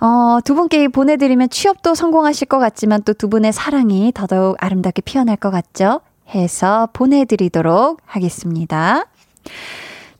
어, 0.00 0.38
두 0.44 0.54
분께 0.54 0.88
보내드리면 0.88 1.50
취업도 1.50 1.94
성공하실 1.94 2.48
것 2.48 2.58
같지만 2.58 3.02
또 3.02 3.12
두 3.12 3.28
분의 3.28 3.52
사랑이 3.52 4.12
더더욱 4.14 4.56
아름답게 4.60 5.02
피어날 5.02 5.36
것 5.36 5.50
같죠? 5.50 6.00
해서 6.34 6.88
보내드리도록 6.92 8.00
하겠습니다. 8.06 9.04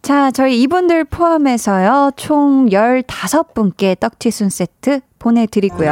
자, 0.02 0.30
저희 0.30 0.60
이분들 0.62 1.04
포함해서요, 1.04 2.12
총 2.16 2.66
15분께 2.68 3.98
떡튀순 3.98 4.50
세트 4.50 5.00
보내드리고요. 5.18 5.90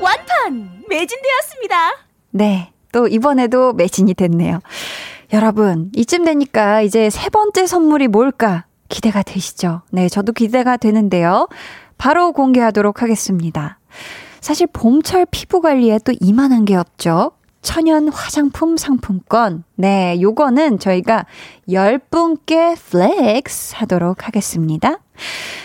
완판! 0.00 0.82
매진되었습니다. 0.88 1.76
네. 2.30 2.72
또 2.92 3.06
이번에도 3.06 3.72
매진이 3.72 4.14
됐네요. 4.14 4.60
여러분, 5.32 5.90
이쯤 5.94 6.24
되니까 6.24 6.80
이제 6.82 7.10
세 7.10 7.28
번째 7.28 7.66
선물이 7.66 8.08
뭘까 8.08 8.64
기대가 8.88 9.22
되시죠? 9.22 9.82
네, 9.90 10.08
저도 10.08 10.32
기대가 10.32 10.76
되는데요. 10.76 11.48
바로 11.98 12.32
공개하도록 12.32 13.02
하겠습니다. 13.02 13.78
사실 14.40 14.66
봄철 14.68 15.26
피부 15.30 15.60
관리에 15.60 15.98
또 16.04 16.12
이만한 16.20 16.64
게 16.64 16.76
없죠. 16.76 17.32
천연 17.60 18.08
화장품 18.08 18.76
상품권. 18.76 19.64
네, 19.74 20.16
요거는 20.20 20.78
저희가 20.78 21.26
10분께 21.68 22.76
flex 22.76 23.74
하도록 23.76 24.26
하겠습니다. 24.26 25.00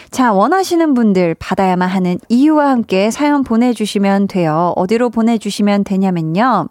자, 0.10 0.34
원하시는 0.34 0.94
분들 0.96 1.36
받아야만 1.36 1.88
하는 1.88 2.20
이유와 2.30 2.70
함께 2.70 3.12
사연 3.12 3.44
보내주시면 3.44 4.28
돼요. 4.28 4.74
어디로 4.76 5.12
보내주시면 5.12 5.84
되냐면요. 5.84 6.68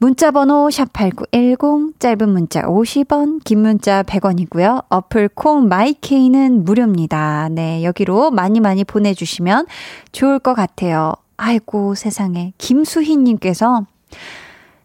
문자번호 0.00 0.68
샵8910, 0.68 1.98
짧은 1.98 2.28
문자 2.28 2.62
50원, 2.62 3.42
긴 3.42 3.62
문자 3.62 4.04
100원이고요. 4.04 4.84
어플 4.88 5.30
콩 5.34 5.66
마이케이는 5.66 6.64
무료입니다. 6.64 7.48
네, 7.50 7.82
여기로 7.82 8.30
많이 8.30 8.60
많이 8.60 8.84
보내주시면 8.84 9.66
좋을 10.12 10.38
것 10.38 10.54
같아요. 10.54 11.14
아이고, 11.36 11.96
세상에. 11.96 12.52
김수희님께서 12.58 13.86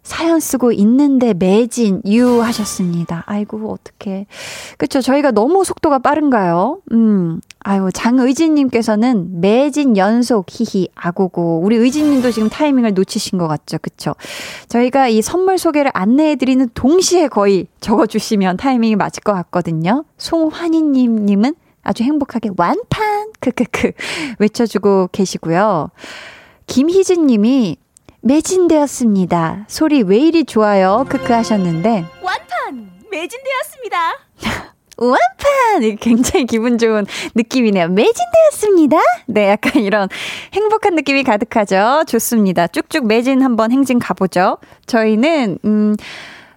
사연 0.03 0.41
쓰고 0.41 0.73
있는데 0.73 1.33
매진 1.33 2.01
유 2.05 2.41
하셨습니다. 2.41 3.23
아이고 3.25 3.71
어떡해. 3.71 4.27
그쵸 4.77 5.01
저희가 5.01 5.31
너무 5.31 5.63
속도가 5.63 5.99
빠른가요? 5.99 6.81
음. 6.91 7.39
아유 7.59 7.89
장의진 7.93 8.55
님께서는 8.55 9.39
매진 9.39 9.95
연속 9.95 10.47
히히 10.49 10.89
아고고. 10.93 11.61
우리 11.63 11.77
의진 11.77 12.11
님도 12.11 12.31
지금 12.31 12.49
타이밍을 12.49 12.93
놓치신 12.93 13.37
것 13.37 13.47
같죠. 13.47 13.77
그쵸 13.81 14.13
저희가 14.67 15.07
이 15.07 15.21
선물 15.21 15.57
소개를 15.57 15.89
안내해 15.93 16.35
드리는 16.35 16.69
동시에 16.73 17.29
거의 17.29 17.67
적어 17.79 18.05
주시면 18.05 18.57
타이밍이 18.57 18.97
맞을 18.97 19.23
것 19.23 19.31
같거든요. 19.33 20.03
송환희 20.17 20.81
님 20.81 21.25
님은 21.25 21.55
아주 21.81 22.03
행복하게 22.03 22.49
완판 22.57 23.31
크크크 23.39 23.91
외쳐주고 24.39 25.09
계시고요. 25.11 25.91
김희진 26.67 27.27
님이 27.27 27.77
매진되었습니다. 28.23 29.65
소리 29.67 30.01
왜 30.01 30.17
이리 30.17 30.45
좋아요? 30.45 31.05
크크 31.09 31.31
하셨는데 31.33 32.05
완판 32.21 32.89
매진되었습니다. 33.12 33.97
완판! 34.97 35.97
굉장히 35.99 36.45
기분 36.45 36.77
좋은 36.77 37.05
느낌이네요. 37.36 37.89
매진되었습니다. 37.89 38.97
네, 39.27 39.49
약간 39.49 39.81
이런 39.81 40.07
행복한 40.53 40.95
느낌이 40.95 41.23
가득하죠. 41.23 42.03
좋습니다. 42.07 42.67
쭉쭉 42.67 43.07
매진 43.07 43.41
한번 43.41 43.71
행진 43.71 43.99
가보죠. 43.99 44.59
저희는, 44.86 45.57
음, 45.65 45.95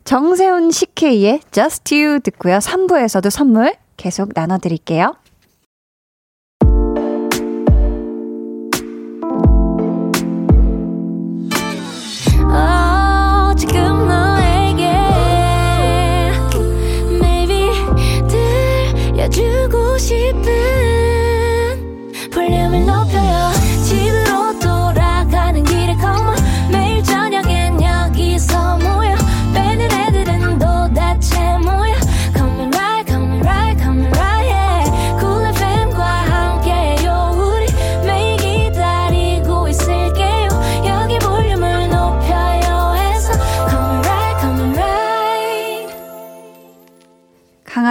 정세훈 0.04 0.70
CK의 0.70 1.40
Just 1.50 1.94
You 1.94 2.20
듣고요. 2.20 2.58
3부에서도 2.58 3.28
선물 3.30 3.74
계속 3.96 4.30
나눠드릴게요. 4.34 5.16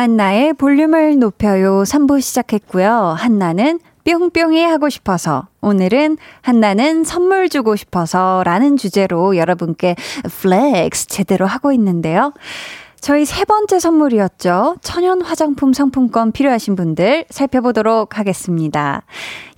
한나의 0.06 0.54
볼륨을 0.54 1.18
높여요 1.18 1.82
3부 1.82 2.22
시작했고요. 2.22 3.16
한나는 3.18 3.80
뿅뿅이 4.04 4.64
하고 4.64 4.88
싶어서 4.88 5.48
오늘은 5.62 6.20
한나는 6.44 7.04
선물 7.04 7.50
주고 7.50 7.76
싶어서 7.76 8.44
라는 8.46 8.78
주제로 8.78 9.36
여러분께 9.36 9.96
flex 10.42 11.08
제대로 11.08 11.48
하고 11.48 11.72
있는데요. 11.72 12.34
저희 13.02 13.26
세 13.26 13.46
번째 13.46 13.80
선물이었죠. 13.80 14.78
천연 14.82 15.22
화장품 15.22 15.74
상품권 15.74 16.32
필요하신 16.32 16.76
분들 16.76 17.26
살펴보도록 17.30 18.18
하겠습니다. 18.18 19.04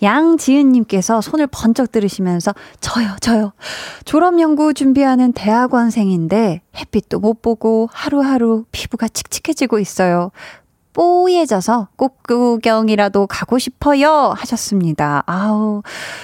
양지은님께서 0.01 1.21
손을 1.21 1.47
번쩍 1.47 1.91
들으시면서 1.91 2.53
저요, 2.81 3.15
저요. 3.21 3.53
졸업연구 4.05 4.73
준비하는 4.73 5.31
대학원생인데 5.31 6.61
햇빛도 6.75 7.19
못 7.19 7.41
보고 7.41 7.89
하루하루 7.91 8.65
피부가 8.71 9.07
칙칙해지고 9.07 9.79
있어요. 9.79 10.31
뽀얘져서 10.97 11.89
꽃구경이라도 11.95 13.27
가고 13.27 13.59
싶어요 13.59 14.33
하셨습니다. 14.35 15.21
아우 15.27 15.83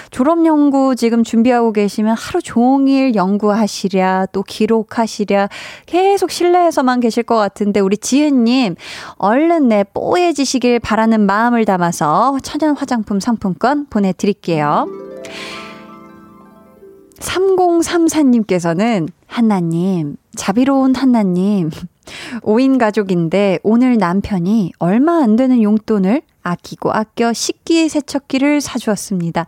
졸업 0.10 0.44
연구 0.48 0.96
지금 0.96 1.24
준비하고 1.24 1.74
계시면 1.74 2.16
하루 2.18 2.42
종일 2.42 3.14
연구하시랴 3.14 4.26
또 4.32 4.42
기록하시랴 4.42 5.50
계속 5.86 6.32
실내에서만 6.32 7.02
계실 7.02 7.22
것 7.22 7.36
같은데 7.36 7.82
우리 7.82 7.98
지은님 7.98 8.76
얼른 9.18 9.68
내 9.68 9.84
뽀얘지시길 9.84 10.80
바라는 10.80 11.22
마음을 11.22 11.66
담아서 11.66 12.40
천연 12.42 12.76
화장품 12.76 13.20
상품권 13.20 13.86
보내드릴게요. 13.92 14.88
3034님께서는 17.20 19.08
한나님, 19.28 20.18
자비로운 20.36 20.96
한나님, 20.96 21.70
5인 22.42 22.78
가족인데 22.78 23.60
오늘 23.64 23.98
남편이 23.98 24.74
얼마 24.80 25.22
안 25.24 25.36
되는 25.36 25.62
용돈을 25.62 26.22
아끼고 26.44 26.92
아껴 26.92 27.32
식기 27.34 27.88
세척기를 27.88 28.62
사주었습니다. 28.62 29.46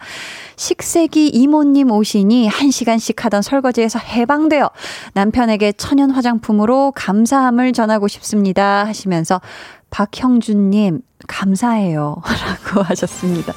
식세기 0.56 1.28
이모님 1.28 1.92
오시니 1.92 2.50
1시간씩 2.50 3.20
하던 3.20 3.42
설거지에서 3.42 4.00
해방되어 4.00 4.70
남편에게 5.14 5.74
천연 5.74 6.12
화장품으로 6.12 6.94
감사함을 6.96 7.74
전하고 7.74 8.08
싶습니다. 8.08 8.86
하시면서 8.86 9.42
박형준님, 9.90 11.02
감사해요. 11.28 12.18
라고 12.24 12.82
하셨습니다. 12.82 13.54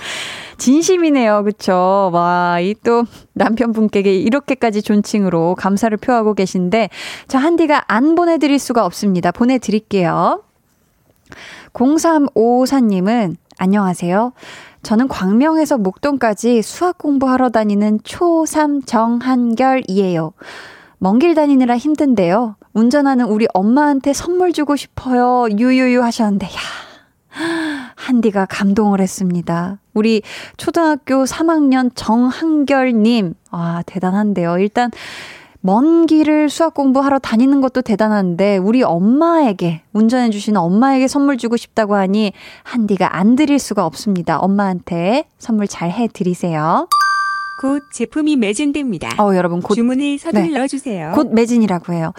진심이네요. 0.58 1.44
그쵸? 1.44 2.10
와, 2.12 2.58
이 2.60 2.74
또 2.84 3.04
남편분께 3.34 4.00
이렇게까지 4.00 4.82
존칭으로 4.82 5.54
감사를 5.56 5.96
표하고 5.96 6.34
계신데, 6.34 6.90
저 7.26 7.38
한디가 7.38 7.84
안 7.88 8.14
보내드릴 8.14 8.58
수가 8.58 8.84
없습니다. 8.84 9.30
보내드릴게요. 9.32 10.42
0354님은, 11.72 13.36
안녕하세요. 13.58 14.32
저는 14.82 15.08
광명에서 15.08 15.78
목동까지 15.78 16.62
수학 16.62 16.98
공부하러 16.98 17.50
다니는 17.50 17.98
초3 18.00 18.86
정한결이에요. 18.86 20.32
먼 20.98 21.18
길 21.18 21.34
다니느라 21.34 21.76
힘든데요. 21.76 22.56
운전하는 22.72 23.26
우리 23.26 23.46
엄마한테 23.54 24.12
선물 24.12 24.52
주고 24.52 24.76
싶어요. 24.76 25.46
유유유 25.50 26.02
하셨는데, 26.02 26.46
야. 26.46 27.67
한디가 27.98 28.46
감동을 28.46 29.00
했습니다. 29.00 29.78
우리 29.92 30.22
초등학교 30.56 31.24
3학년 31.24 31.90
정한결님, 31.94 33.34
아, 33.50 33.82
대단한데요. 33.86 34.58
일단, 34.58 34.90
먼 35.60 36.06
길을 36.06 36.48
수학 36.48 36.74
공부하러 36.74 37.18
다니는 37.18 37.60
것도 37.60 37.82
대단한데, 37.82 38.58
우리 38.58 38.84
엄마에게, 38.84 39.82
운전해 39.92 40.30
주시는 40.30 40.60
엄마에게 40.60 41.08
선물 41.08 41.36
주고 41.36 41.56
싶다고 41.56 41.96
하니, 41.96 42.32
한디가 42.62 43.16
안 43.16 43.34
드릴 43.34 43.58
수가 43.58 43.84
없습니다. 43.84 44.38
엄마한테 44.38 45.24
선물 45.38 45.66
잘 45.66 45.90
해 45.90 46.06
드리세요. 46.06 46.88
곧 47.60 47.82
제품이 47.92 48.36
매진됩니다. 48.36 49.08
어, 49.20 49.34
여러분, 49.34 49.60
곧 49.60 49.74
주문을 49.74 50.18
서둘러 50.20 50.68
주세요. 50.68 51.10
곧 51.16 51.32
매진이라고 51.34 51.92
해요. 51.92 52.12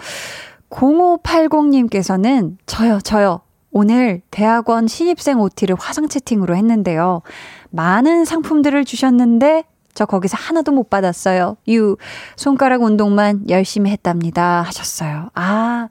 0580님께서는 0.68 2.56
저요, 2.66 3.00
저요. 3.02 3.40
오늘 3.72 4.22
대학원 4.30 4.86
신입생 4.86 5.40
OT를 5.40 5.76
화상 5.78 6.08
채팅으로 6.08 6.56
했는데요. 6.56 7.22
많은 7.70 8.24
상품들을 8.24 8.84
주셨는데 8.84 9.64
저 9.94 10.06
거기서 10.06 10.36
하나도 10.38 10.72
못 10.72 10.90
받았어요. 10.90 11.56
유 11.68 11.96
손가락 12.36 12.82
운동만 12.82 13.48
열심히 13.48 13.90
했답니다 13.90 14.62
하셨어요. 14.62 15.30
아 15.34 15.88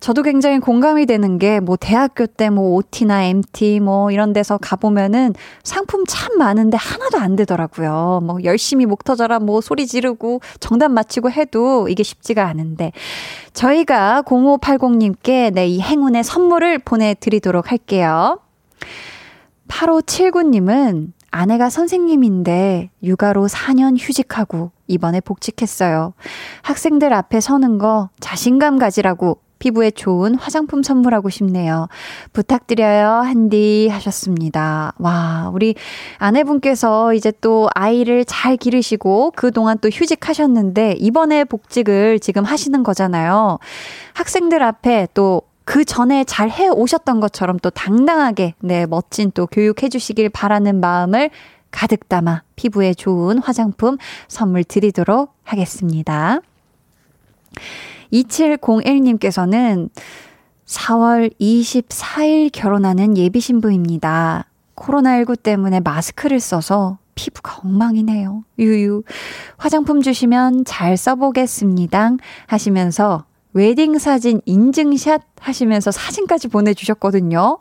저도 0.00 0.22
굉장히 0.22 0.58
공감이 0.60 1.06
되는 1.06 1.38
게 1.38 1.60
뭐 1.60 1.76
대학교 1.76 2.26
때 2.26 2.50
뭐 2.50 2.76
OT나 2.76 3.24
MT 3.24 3.80
뭐 3.80 4.10
이런 4.10 4.32
데서 4.32 4.58
가보면은 4.58 5.34
상품 5.64 6.04
참 6.06 6.38
많은데 6.38 6.76
하나도 6.76 7.18
안 7.18 7.36
되더라고요. 7.36 8.20
뭐 8.22 8.38
열심히 8.44 8.86
목 8.86 9.04
터져라 9.04 9.38
뭐 9.38 9.60
소리 9.60 9.86
지르고 9.86 10.40
정답 10.60 10.90
맞히고 10.90 11.30
해도 11.30 11.88
이게 11.88 12.02
쉽지가 12.02 12.46
않은데 12.46 12.92
저희가 13.52 14.22
0580님께 14.22 15.52
네, 15.52 15.66
이 15.66 15.80
행운의 15.80 16.24
선물을 16.24 16.78
보내드리도록 16.80 17.70
할게요. 17.70 18.40
8579님은 19.68 21.12
아내가 21.30 21.68
선생님인데 21.68 22.90
육아로 23.02 23.48
4년 23.48 23.96
휴직하고 23.98 24.70
이번에 24.86 25.20
복직했어요. 25.20 26.14
학생들 26.62 27.12
앞에 27.12 27.40
서는 27.40 27.76
거 27.78 28.08
자신감 28.20 28.78
가지라고 28.78 29.38
피부에 29.58 29.90
좋은 29.90 30.34
화장품 30.34 30.82
선물하고 30.82 31.30
싶네요. 31.30 31.88
부탁드려요, 32.32 33.08
한디 33.08 33.88
하셨습니다. 33.88 34.92
와, 34.98 35.50
우리 35.52 35.74
아내분께서 36.18 37.14
이제 37.14 37.32
또 37.40 37.68
아이를 37.74 38.24
잘 38.24 38.56
기르시고 38.56 39.32
그동안 39.36 39.78
또 39.80 39.88
휴직하셨는데 39.88 40.96
이번에 40.98 41.44
복직을 41.44 42.20
지금 42.20 42.44
하시는 42.44 42.82
거잖아요. 42.82 43.58
학생들 44.14 44.62
앞에 44.62 45.08
또그 45.14 45.84
전에 45.84 46.24
잘 46.24 46.50
해 46.50 46.68
오셨던 46.68 47.20
것처럼 47.20 47.58
또 47.58 47.70
당당하게, 47.70 48.54
네, 48.60 48.86
멋진 48.86 49.30
또 49.34 49.46
교육해 49.46 49.88
주시길 49.88 50.30
바라는 50.30 50.80
마음을 50.80 51.30
가득 51.70 52.08
담아 52.08 52.42
피부에 52.56 52.94
좋은 52.94 53.38
화장품 53.38 53.98
선물 54.26 54.64
드리도록 54.64 55.34
하겠습니다. 55.44 56.40
2701님께서는 58.12 59.90
4월 60.66 61.32
24일 61.40 62.50
결혼하는 62.52 63.16
예비 63.16 63.40
신부입니다. 63.40 64.46
코로나19 64.76 65.42
때문에 65.42 65.80
마스크를 65.80 66.40
써서 66.40 66.98
피부가 67.14 67.60
엉망이네요. 67.64 68.44
유유. 68.58 69.02
화장품 69.56 70.02
주시면 70.02 70.64
잘 70.64 70.96
써보겠습니다. 70.96 72.12
하시면서 72.46 73.24
웨딩 73.54 73.98
사진 73.98 74.40
인증샷 74.44 75.22
하시면서 75.40 75.90
사진까지 75.90 76.48
보내주셨거든요. 76.48 77.58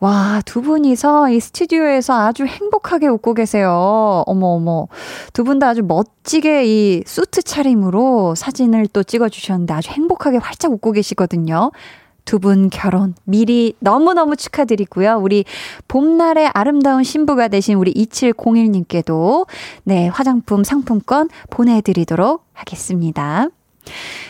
와, 0.00 0.40
두 0.44 0.62
분이서 0.62 1.30
이 1.30 1.40
스튜디오에서 1.40 2.14
아주 2.26 2.44
행복하게 2.44 3.08
웃고 3.08 3.34
계세요. 3.34 4.22
어머, 4.26 4.46
어머. 4.46 4.86
두 5.32 5.42
분 5.44 5.58
다 5.58 5.68
아주 5.70 5.82
멋지게 5.82 6.66
이 6.66 7.02
수트 7.04 7.42
차림으로 7.42 8.36
사진을 8.36 8.86
또 8.92 9.02
찍어주셨는데 9.02 9.74
아주 9.74 9.90
행복하게 9.90 10.36
활짝 10.36 10.70
웃고 10.72 10.92
계시거든요. 10.92 11.72
두분 12.24 12.68
결혼 12.70 13.14
미리 13.24 13.74
너무너무 13.80 14.36
축하드리고요. 14.36 15.18
우리 15.20 15.44
봄날의 15.88 16.50
아름다운 16.54 17.02
신부가 17.02 17.48
되신 17.48 17.76
우리 17.76 17.92
2701님께도 17.94 19.48
네, 19.84 20.06
화장품 20.08 20.62
상품권 20.62 21.28
보내드리도록 21.50 22.44
하겠습니다. 22.52 23.48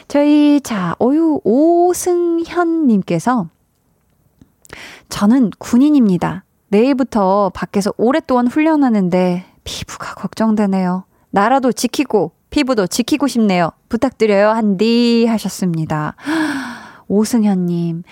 저희, 0.07 0.61
자, 0.63 0.95
어유, 1.03 1.41
오승현님께서 1.43 3.49
저는 5.09 5.51
군인입니다. 5.59 6.45
내일부터 6.69 7.51
밖에서 7.55 7.93
오랫동안 7.97 8.47
훈련하는데 8.47 9.45
피부가 9.65 10.15
걱정되네요. 10.15 11.05
나라도 11.31 11.73
지키고 11.73 12.33
피부도 12.51 12.87
지키고 12.87 13.27
싶네요. 13.27 13.71
부탁드려요. 13.89 14.51
한디 14.51 15.27
하셨습니다. 15.27 16.15
오승현님. 17.09 18.03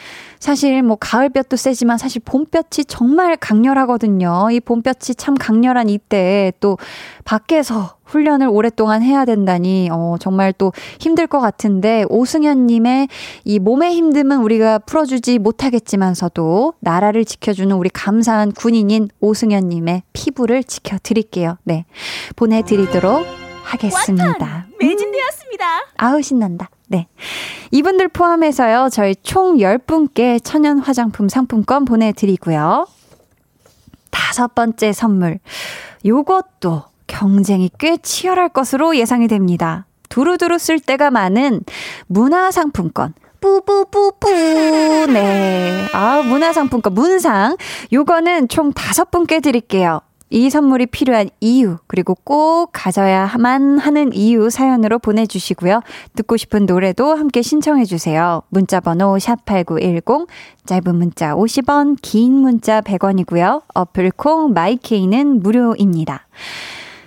사실 0.41 0.83
뭐 0.83 0.97
가을볕도 0.99 1.57
세지만 1.57 1.99
사실 1.99 2.21
봄볕이 2.25 2.85
정말 2.87 3.37
강렬하거든요. 3.37 4.49
이 4.51 4.61
봄볕이 4.61 5.15
참 5.15 5.35
강렬한 5.35 5.89
이때 5.89 6.53
또 6.61 6.79
밖에서 7.25 7.97
훈련을 8.07 8.49
오랫동안 8.49 9.03
해야 9.03 9.25
된다니, 9.25 9.89
어, 9.91 10.17
정말 10.21 10.53
또 10.53 10.73
힘들 11.01 11.27
것 11.27 11.41
같은데, 11.41 12.05
오승현님의 12.09 13.09
이 13.45 13.59
몸의 13.59 14.01
힘듦은 14.01 14.43
우리가 14.45 14.79
풀어주지 14.79 15.39
못하겠지만서도, 15.41 16.75
나라를 16.81 17.25
지켜주는 17.25 17.75
우리 17.75 17.89
감사한 17.89 18.53
군인인 18.53 19.09
오승현님의 19.21 20.05
피부를 20.13 20.63
지켜드릴게요. 20.63 21.59
네. 21.65 21.85
보내드리도록 22.37 23.27
하겠습니다. 23.65 24.66
매진되었습니다. 24.79 25.79
음. 25.79 25.85
아우, 25.97 26.23
신난다. 26.23 26.71
네. 26.89 27.07
이분들 27.71 28.09
포함해서요, 28.09 28.89
저희 28.93 29.15
총 29.17 29.57
10분께 29.57 30.41
천연 30.43 30.79
화장품 30.79 31.29
상품권 31.29 31.85
보내 31.85 32.13
드리고요. 32.13 32.87
다섯 34.11 34.55
번째 34.55 34.93
선물. 34.93 35.39
요것도 36.05 36.85
경쟁이 37.07 37.71
꽤 37.79 37.97
치열할 37.97 38.49
것으로 38.51 38.97
예상이 38.97 39.29
됩니다. 39.29 39.87
두루두루 40.09 40.59
쓸 40.59 40.79
때가 40.79 41.11
많은 41.11 41.63
문화상품권. 42.07 43.15
뿌뿌뿌뿌. 43.41 44.31
네. 45.13 45.87
아, 45.93 46.23
문화상품권, 46.23 46.95
문상. 46.95 47.57
요거는 47.93 48.49
총 48.49 48.73
다섯 48.73 49.11
분께 49.11 49.41
드릴게요. 49.41 50.01
이 50.29 50.51
선물이 50.51 50.87
필요한 50.87 51.29
이유, 51.41 51.79
그리고 51.87 52.17
꼭 52.25 52.71
가져야만 52.73 53.79
하는 53.79 54.13
이유 54.13 54.51
사연으로 54.51 54.99
보내주시고요. 54.99 55.83
듣고 56.17 56.37
싶은 56.37 56.67
노래도 56.67 57.15
함께 57.15 57.43
신청해주세요. 57.43 58.43
문자번호 58.49 59.17
샵8910, 59.17 60.27
짧은 60.67 60.97
문자 60.97 61.35
50원, 61.35 61.97
긴 62.03 62.33
문자 62.33 62.81
100원이고요. 62.81 63.63
어플 63.75 64.11
콩, 64.17 64.53
마이케이는 64.53 65.43
무료입니다. 65.43 66.27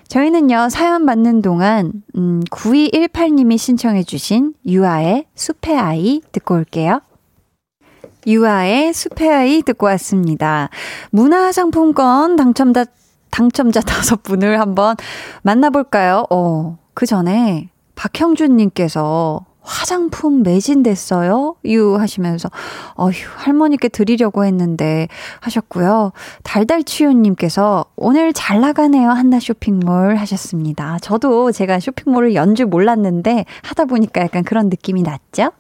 저희는요, 0.07 0.69
사연 0.69 1.05
받는 1.05 1.41
동안, 1.41 1.91
음, 2.15 2.41
9218님이 2.49 3.57
신청해주신 3.57 4.53
유아의 4.65 5.25
숲의 5.35 5.77
아이 5.77 6.21
듣고 6.31 6.55
올게요. 6.55 7.01
유아의 8.25 8.91
숲의 8.93 9.29
아이 9.29 9.61
듣고 9.61 9.85
왔습니다. 9.85 10.69
문화상품권 11.11 12.35
당첨자, 12.37 12.85
당첨자 13.31 13.81
다섯 13.81 14.23
분을 14.23 14.59
한번 14.59 14.95
만나볼까요? 15.43 16.25
어, 16.29 16.77
그 16.93 17.05
전에 17.05 17.69
박형준님께서 17.95 19.45
화장품 19.61 20.41
매진됐어요? 20.41 21.55
유 21.65 21.95
하시면서, 21.99 22.49
어휴, 22.95 23.11
할머니께 23.35 23.89
드리려고 23.89 24.43
했는데 24.43 25.07
하셨고요. 25.41 26.11
달달치유님께서 26.43 27.85
오늘 27.95 28.33
잘 28.33 28.61
나가네요. 28.61 29.09
한나 29.11 29.39
쇼핑몰 29.39 30.15
하셨습니다. 30.15 30.97
저도 31.01 31.51
제가 31.51 31.79
쇼핑몰을 31.79 32.33
연 32.35 32.55
줄 32.55 32.65
몰랐는데 32.65 33.45
하다 33.61 33.85
보니까 33.85 34.21
약간 34.21 34.43
그런 34.43 34.69
느낌이 34.69 35.03
났죠? 35.03 35.51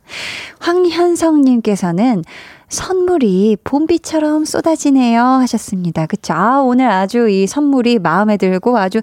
황현성님께서는 0.59 2.23
선물이 2.69 3.57
봄비처럼 3.63 4.45
쏟아지네요 4.45 5.21
하셨습니다. 5.21 6.05
그쵸? 6.05 6.33
아, 6.33 6.61
오늘 6.61 6.89
아주 6.89 7.27
이 7.27 7.47
선물이 7.47 7.99
마음에 7.99 8.37
들고 8.37 8.77
아주 8.77 9.01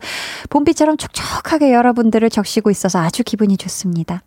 봄비처럼 0.51 0.97
촉촉하게 0.97 1.73
여러분들을 1.73 2.31
적시고 2.31 2.71
있어서 2.71 3.01
아주 3.01 3.23
기분이 3.25 3.57
좋습니다. 3.57 4.23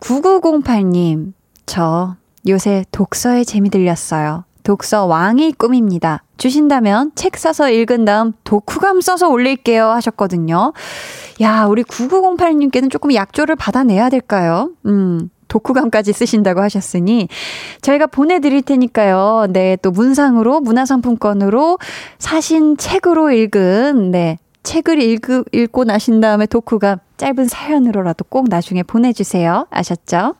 9908님, 0.00 1.32
저 1.66 2.16
요새 2.48 2.84
독서에 2.92 3.44
재미 3.44 3.70
들렸어요. 3.70 4.44
독서 4.62 5.06
왕이 5.06 5.52
꿈입니다. 5.52 6.22
주신다면 6.36 7.12
책 7.14 7.36
사서 7.36 7.70
읽은 7.70 8.04
다음 8.04 8.32
독후감 8.44 9.00
써서 9.00 9.28
올릴게요 9.28 9.88
하셨거든요. 9.88 10.72
야, 11.40 11.64
우리 11.64 11.82
9908님께는 11.82 12.90
조금 12.90 13.12
약조를 13.12 13.56
받아내야 13.56 14.08
될까요? 14.08 14.70
음. 14.86 15.30
독후감까지 15.52 16.14
쓰신다고 16.14 16.62
하셨으니 16.62 17.28
저희가 17.82 18.06
보내드릴 18.06 18.62
테니까요. 18.62 19.48
네, 19.50 19.76
또 19.82 19.90
문상으로 19.90 20.60
문화상품권으로 20.60 21.78
사신 22.18 22.78
책으로 22.78 23.30
읽은 23.32 24.10
네 24.12 24.38
책을 24.62 25.02
읽, 25.02 25.20
읽고 25.52 25.84
나신 25.84 26.20
다음에 26.22 26.46
독후감 26.46 27.00
짧은 27.18 27.48
사연으로라도 27.48 28.24
꼭 28.24 28.48
나중에 28.48 28.82
보내주세요. 28.82 29.66
아셨죠? 29.70 30.36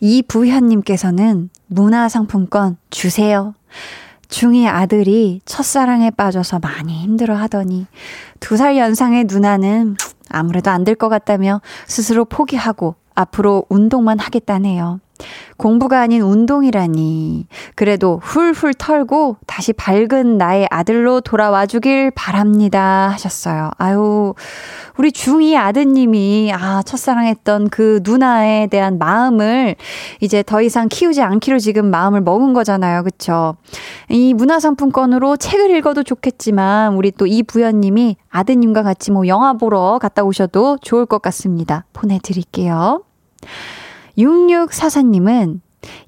이부현님께서는 0.00 1.48
문화상품권 1.68 2.76
주세요. 2.90 3.54
중2 4.28 4.66
아들이 4.66 5.40
첫사랑에 5.44 6.10
빠져서 6.10 6.58
많이 6.58 6.98
힘들어 7.00 7.36
하더니 7.36 7.86
두 8.40 8.56
살 8.56 8.76
연상의 8.76 9.24
누나는 9.24 9.96
아무래도 10.28 10.70
안 10.70 10.84
될 10.84 10.96
것 10.96 11.08
같다며 11.08 11.60
스스로 11.86 12.24
포기하고 12.24 12.96
앞으로 13.14 13.66
운동만 13.68 14.18
하겠다네요. 14.18 15.00
공부가 15.56 16.00
아닌 16.00 16.22
운동이라니. 16.22 17.46
그래도 17.74 18.20
훌훌 18.22 18.72
털고 18.74 19.36
다시 19.46 19.72
밝은 19.72 20.38
나의 20.38 20.66
아들로 20.70 21.20
돌아와 21.20 21.66
주길 21.66 22.10
바랍니다. 22.10 23.10
하셨어요. 23.12 23.70
아유, 23.78 24.34
우리 24.96 25.10
중2 25.10 25.56
아드님이, 25.56 26.52
아, 26.54 26.82
첫사랑했던 26.82 27.68
그 27.68 28.00
누나에 28.02 28.68
대한 28.68 28.98
마음을 28.98 29.76
이제 30.20 30.42
더 30.42 30.62
이상 30.62 30.88
키우지 30.88 31.20
않기로 31.20 31.58
지금 31.58 31.90
마음을 31.90 32.20
먹은 32.20 32.52
거잖아요. 32.54 33.02
그쵸? 33.02 33.56
이 34.08 34.34
문화상품권으로 34.34 35.36
책을 35.36 35.76
읽어도 35.76 36.02
좋겠지만, 36.02 36.94
우리 36.94 37.10
또 37.10 37.24
이 37.26 37.42
부연님이 37.42 38.16
아드님과 38.30 38.82
같이 38.82 39.10
뭐 39.10 39.26
영화 39.26 39.54
보러 39.54 39.98
갔다 40.00 40.22
오셔도 40.22 40.78
좋을 40.82 41.06
것 41.06 41.22
같습니다. 41.22 41.84
보내드릴게요. 41.92 43.02
6644님은 44.18 45.60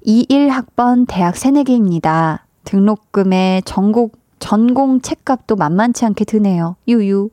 21학번 0.05 1.05
대학 1.07 1.37
새내기입니다. 1.37 2.45
등록금에 2.63 3.61
전국 3.65 4.17
전공 4.39 5.01
책값도 5.01 5.55
만만치 5.55 6.05
않게 6.05 6.25
드네요. 6.25 6.75
유유. 6.87 7.29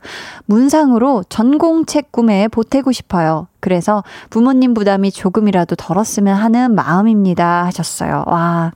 문상으로 0.47 1.25
전공 1.29 1.85
책 1.85 2.13
구매에 2.13 2.49
보태고 2.49 2.93
싶어요. 2.93 3.47
그래서 3.61 4.03
부모님 4.31 4.73
부담이 4.75 5.11
조금이라도 5.11 5.77
덜었으면 5.77 6.35
하는 6.37 6.75
마음입니다. 6.75 7.67
하셨어요. 7.67 8.25
와. 8.27 8.73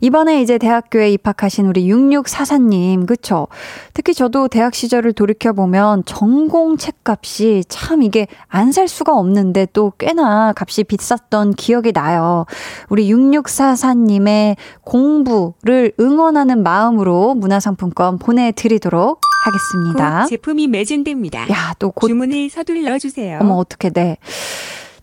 이번에 0.00 0.40
이제 0.42 0.58
대학교에 0.58 1.10
입학하신 1.10 1.66
우리 1.66 1.88
6644님, 1.90 3.06
그쵸? 3.06 3.48
특히 3.94 4.14
저도 4.14 4.48
대학 4.48 4.74
시절을 4.74 5.12
돌이켜보면 5.12 6.04
전공 6.04 6.76
책값이 6.76 7.64
참 7.68 8.02
이게 8.02 8.26
안 8.48 8.72
살 8.72 8.88
수가 8.88 9.16
없는데 9.16 9.66
또 9.72 9.92
꽤나 9.98 10.52
값이 10.54 10.84
비쌌던 10.84 11.54
기억이 11.54 11.92
나요. 11.92 12.44
우리 12.90 13.10
6644님의 13.10 14.56
공부를 14.82 15.92
응원하는 15.98 16.62
마음으로 16.62 17.34
문화상품권 17.34 18.18
보내드리도록 18.18 19.20
하겠습니다. 19.44 20.22
곧 20.24 20.28
제품이 20.28 20.66
매진됩니다. 20.68 21.48
야, 21.50 21.72
또 21.78 21.90
곧. 21.90 22.08
주문을 22.08 22.50
서둘러 22.50 22.98
주세요. 22.98 23.38
어머, 23.40 23.54
어떻게 23.54 23.88
돼. 23.90 24.18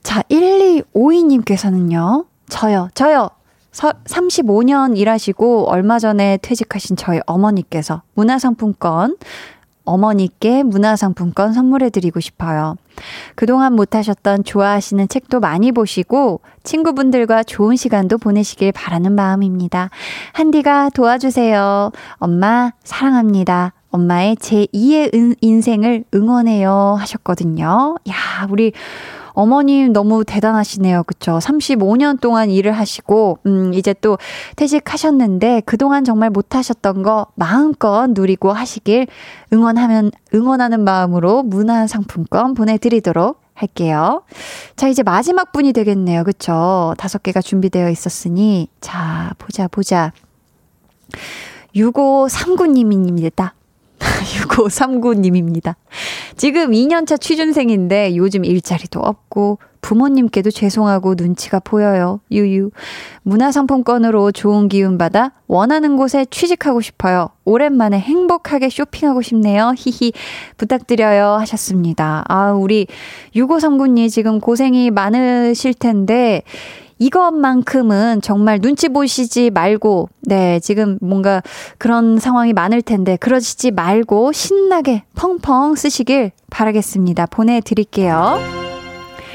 자, 0.04 0.22
1252님께서는요. 0.30 2.26
저요, 2.50 2.90
저요. 2.94 3.30
35년 3.74 4.98
일하시고 4.98 5.70
얼마 5.70 6.00
전에 6.00 6.38
퇴직하신 6.42 6.96
저희 6.96 7.20
어머니께서 7.26 8.04
문화상품권 8.14 9.18
어머니께 9.86 10.64
문화상품권 10.64 11.54
선물해드리고 11.54 12.20
싶어요. 12.20 12.78
그동안 13.36 13.74
못하셨던 13.74 14.44
좋아하시는 14.44 15.08
책도 15.10 15.40
많이 15.40 15.72
보시고 15.72 16.40
친구분들과 16.64 17.44
좋은 17.44 17.76
시간도 17.76 18.18
보내시길 18.18 18.72
바라는 18.72 19.14
마음입니다. 19.14 19.90
한디가 20.32 20.90
도와주세요. 20.92 21.92
엄마, 22.18 22.72
사랑합니다. 22.84 23.74
엄마의 23.92 24.38
제2의 24.38 25.38
인생을 25.42 26.06
응원해요. 26.14 26.96
하셨거든요. 27.00 27.96
야, 28.10 28.48
우리 28.50 28.72
어머님 29.34 29.94
너무 29.94 30.24
대단하시네요. 30.24 31.04
그쵸? 31.04 31.40
35년 31.40 32.20
동안 32.20 32.50
일을 32.50 32.72
하시고, 32.72 33.40
음, 33.46 33.74
이제 33.74 33.94
또 34.02 34.18
퇴직하셨는데, 34.56 35.64
그동안 35.66 36.04
정말 36.04 36.30
못하셨던 36.30 37.04
거 37.04 37.28
마음껏 37.36 38.08
누리고 38.10 38.52
하시길 38.52 39.08
응원하면, 39.52 40.12
응원하는 40.34 40.84
마음으로 40.84 41.44
문화상품권 41.44 42.54
보내드리도록 42.54 43.42
할게요. 43.54 44.24
자, 44.76 44.88
이제 44.88 45.04
마지막 45.04 45.52
분이 45.52 45.74
되겠네요. 45.74 46.24
그쵸? 46.24 46.94
다섯 46.98 47.22
개가 47.22 47.42
준비되어 47.42 47.90
있었으니, 47.90 48.68
자, 48.82 49.34
보자, 49.38 49.68
보자. 49.68 50.12
6539님입니다. 51.76 53.52
6539님입니다. 54.04 55.76
지금 56.38 56.72
2년차 56.72 57.20
취준생인데 57.20 58.16
요즘 58.16 58.46
일자리도 58.46 59.00
없고 59.00 59.60
부모님께도 59.84 60.50
죄송하고 60.50 61.14
눈치가 61.16 61.60
보여요. 61.60 62.22
유유. 62.32 62.72
문화상품권으로 63.24 64.32
좋은 64.32 64.70
기운 64.70 64.98
받아 64.98 65.34
원하는 65.48 65.98
곳에 65.98 66.26
취직하고 66.26 66.82
싶어요. 66.82 67.30
오랜만에 67.44 68.00
행복하게 68.00 68.70
쇼핑하고 68.70 69.22
싶네요. 69.22 69.74
히히. 69.78 70.14
부탁드려요. 70.58 71.34
하셨습니다. 71.42 72.24
아, 72.30 72.54
우리 72.54 72.88
6539님 73.36 74.10
지금 74.10 74.40
고생이 74.40 74.90
많으실 74.90 75.74
텐데 75.74 76.44
이것만큼은 77.00 78.22
정말 78.22 78.60
눈치 78.60 78.90
보시지 78.90 79.50
말고, 79.50 80.10
네, 80.22 80.60
지금 80.60 80.98
뭔가 81.02 81.42
그런 81.78 82.18
상황이 82.20 82.54
많을 82.54 82.82
텐데, 82.82 83.18
그러시지 83.18 83.72
말고 83.72 84.32
신나게 84.32 85.04
펑펑 85.16 85.76
쓰시길 85.76 86.32
바라겠습니다. 86.50 87.26
보내드릴게요. 87.28 88.40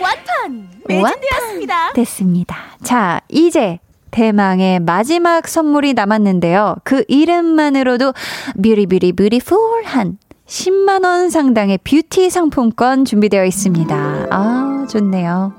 완판! 0.00 0.68
매진되었습니다. 0.86 1.92
됐습니다. 1.94 2.56
자, 2.82 3.20
이제 3.28 3.78
대망의 4.10 4.80
마지막 4.80 5.46
선물이 5.46 5.94
남았는데요. 5.94 6.76
그 6.84 7.04
이름만으로도 7.08 8.14
뷰리뷰리 8.62 9.12
beautiful한 9.12 10.18
10만원 10.46 11.30
상당의 11.30 11.78
뷰티 11.84 12.30
상품권 12.30 13.04
준비되어 13.04 13.44
있습니다. 13.44 14.26
아, 14.30 14.86
좋네요. 14.90 15.52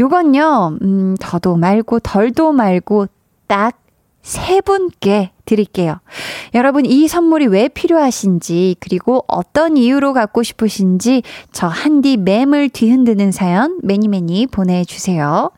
요건요, 0.00 0.78
음, 0.82 1.16
더도 1.20 1.56
말고 1.56 2.00
덜도 2.00 2.52
말고 2.52 3.06
딱 3.46 3.80
세 4.22 4.60
분께 4.60 5.32
드릴게요. 5.44 5.98
여러분, 6.54 6.84
이 6.84 7.08
선물이 7.08 7.46
왜 7.46 7.68
필요하신지, 7.68 8.76
그리고 8.78 9.24
어떤 9.26 9.76
이유로 9.76 10.12
갖고 10.12 10.42
싶으신지, 10.42 11.22
저 11.52 11.66
한디 11.66 12.16
맴을 12.16 12.68
뒤흔드는 12.68 13.32
사연 13.32 13.80
매니매니 13.82 14.48
보내주세요. 14.48 15.50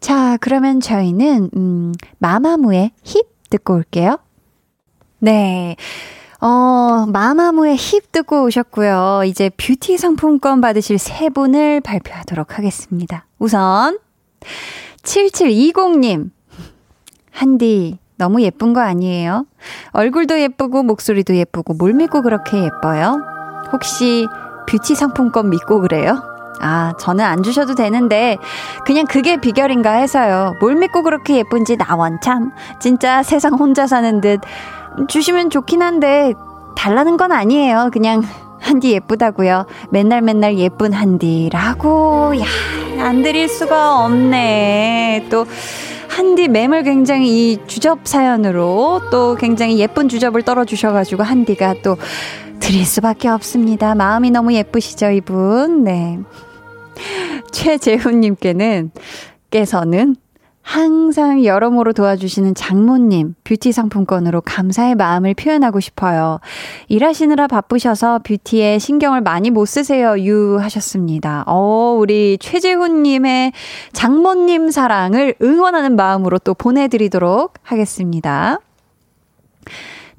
자, 0.00 0.36
그러면 0.40 0.80
저희는, 0.80 1.50
음, 1.54 1.92
마마무의 2.18 2.92
힙 3.04 3.26
듣고 3.50 3.74
올게요. 3.74 4.18
네. 5.18 5.76
어, 6.44 7.06
마마무의 7.06 7.76
힙 7.76 8.10
듣고 8.10 8.42
오셨고요. 8.42 9.22
이제 9.26 9.48
뷰티 9.50 9.96
상품권 9.96 10.60
받으실 10.60 10.98
세 10.98 11.28
분을 11.28 11.80
발표하도록 11.80 12.58
하겠습니다. 12.58 13.26
우선 13.38 13.98
7720님. 15.04 16.30
한디 17.30 17.98
너무 18.16 18.42
예쁜 18.42 18.72
거 18.72 18.80
아니에요? 18.80 19.46
얼굴도 19.92 20.40
예쁘고 20.40 20.82
목소리도 20.82 21.36
예쁘고 21.36 21.74
뭘 21.74 21.92
믿고 21.94 22.22
그렇게 22.22 22.64
예뻐요? 22.64 23.22
혹시 23.72 24.26
뷰티 24.66 24.96
상품권 24.96 25.48
믿고 25.48 25.80
그래요? 25.80 26.20
아, 26.60 26.92
저는 27.00 27.24
안 27.24 27.42
주셔도 27.42 27.74
되는데, 27.74 28.38
그냥 28.84 29.04
그게 29.06 29.36
비결인가 29.36 29.90
해서요. 29.92 30.54
뭘 30.60 30.76
믿고 30.76 31.02
그렇게 31.02 31.38
예쁜지 31.38 31.76
나원 31.76 32.20
참. 32.22 32.52
진짜 32.78 33.24
세상 33.24 33.54
혼자 33.54 33.88
사는 33.88 34.20
듯. 34.20 34.40
주시면 35.08 35.50
좋긴 35.50 35.82
한데, 35.82 36.34
달라는 36.76 37.16
건 37.16 37.32
아니에요. 37.32 37.90
그냥, 37.92 38.22
한디 38.60 38.92
예쁘다고요. 38.92 39.66
맨날 39.90 40.22
맨날 40.22 40.56
예쁜 40.58 40.92
한디라고. 40.92 42.34
야, 42.38 42.44
안 43.04 43.22
드릴 43.22 43.48
수가 43.48 44.04
없네. 44.04 45.26
또, 45.30 45.46
한디 46.08 46.46
맴을 46.46 46.82
굉장히 46.82 47.52
이 47.52 47.58
주접 47.66 48.00
사연으로 48.06 49.00
또 49.10 49.34
굉장히 49.34 49.78
예쁜 49.78 50.10
주접을 50.10 50.42
떨어 50.42 50.66
주셔 50.66 50.92
가지고 50.92 51.22
한디가 51.22 51.76
또 51.82 51.96
드릴 52.60 52.84
수밖에 52.84 53.28
없습니다. 53.28 53.94
마음이 53.94 54.30
너무 54.30 54.52
예쁘시죠, 54.52 55.10
이분? 55.10 55.84
네. 55.84 56.18
최재훈님께는, 57.50 58.90
께서는 59.50 60.16
항상 60.62 61.44
여러모로 61.44 61.92
도와주시는 61.92 62.54
장모님 62.54 63.34
뷰티 63.44 63.72
상품권으로 63.72 64.40
감사의 64.40 64.94
마음을 64.94 65.34
표현하고 65.34 65.80
싶어요. 65.80 66.38
일하시느라 66.88 67.48
바쁘셔서 67.48 68.20
뷰티에 68.20 68.78
신경을 68.78 69.20
많이 69.20 69.50
못 69.50 69.66
쓰세요. 69.66 70.18
유 70.20 70.58
하셨습니다. 70.60 71.44
어, 71.46 71.96
우리 71.98 72.38
최재훈님의 72.40 73.52
장모님 73.92 74.70
사랑을 74.70 75.34
응원하는 75.42 75.96
마음으로 75.96 76.38
또 76.38 76.54
보내드리도록 76.54 77.54
하겠습니다. 77.62 78.60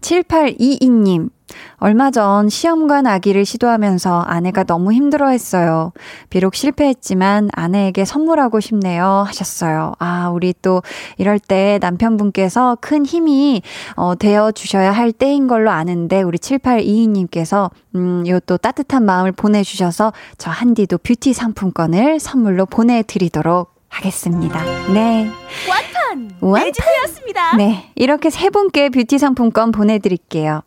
7822님, 0.02 1.30
얼마 1.78 2.12
전 2.12 2.47
시험관 2.47 3.08
아기를 3.08 3.43
시도하면서 3.45 4.22
아내가 4.22 4.64
너무 4.64 4.93
힘들어 4.93 5.30
했어요. 5.30 5.91
비록 6.30 6.54
실패했지만 6.54 7.49
아내에게 7.54 8.06
선물하고 8.06 8.60
싶네요. 8.60 9.24
하셨어요. 9.26 9.93
아, 9.97 10.30
우리 10.30 10.54
또 10.62 10.84
이럴 11.18 11.39
때 11.39 11.80
남편분께서 11.82 12.78
큰 12.82 13.04
힘이 13.06 13.64
어, 13.95 14.14
되어 14.16 14.51
주셔야 14.51 14.91
할 14.91 15.12
때인 15.12 15.47
걸로 15.47 15.72
아는데 15.72 16.22
우리 16.22 16.38
7822님께서 16.38 17.72
음, 17.95 18.24
요 18.28 18.39
또 18.45 18.58
따뜻한 18.58 19.06
마음을 19.06 19.32
보내주셔서 19.32 20.14
저 20.38 20.51
한디도 20.51 20.97
뷰티 20.99 21.34
상품권을 21.34 22.20
선물로 22.20 22.66
보내드리도록 22.66 23.74
하겠습니다. 23.89 24.62
네. 24.91 25.30
완판! 25.70 25.93
매진되었습니다. 26.41 27.57
네. 27.57 27.91
이렇게 27.95 28.30
세 28.30 28.49
분께 28.49 28.89
뷰티 28.89 29.18
상품권 29.18 29.72
보내드릴게요. 29.72 30.61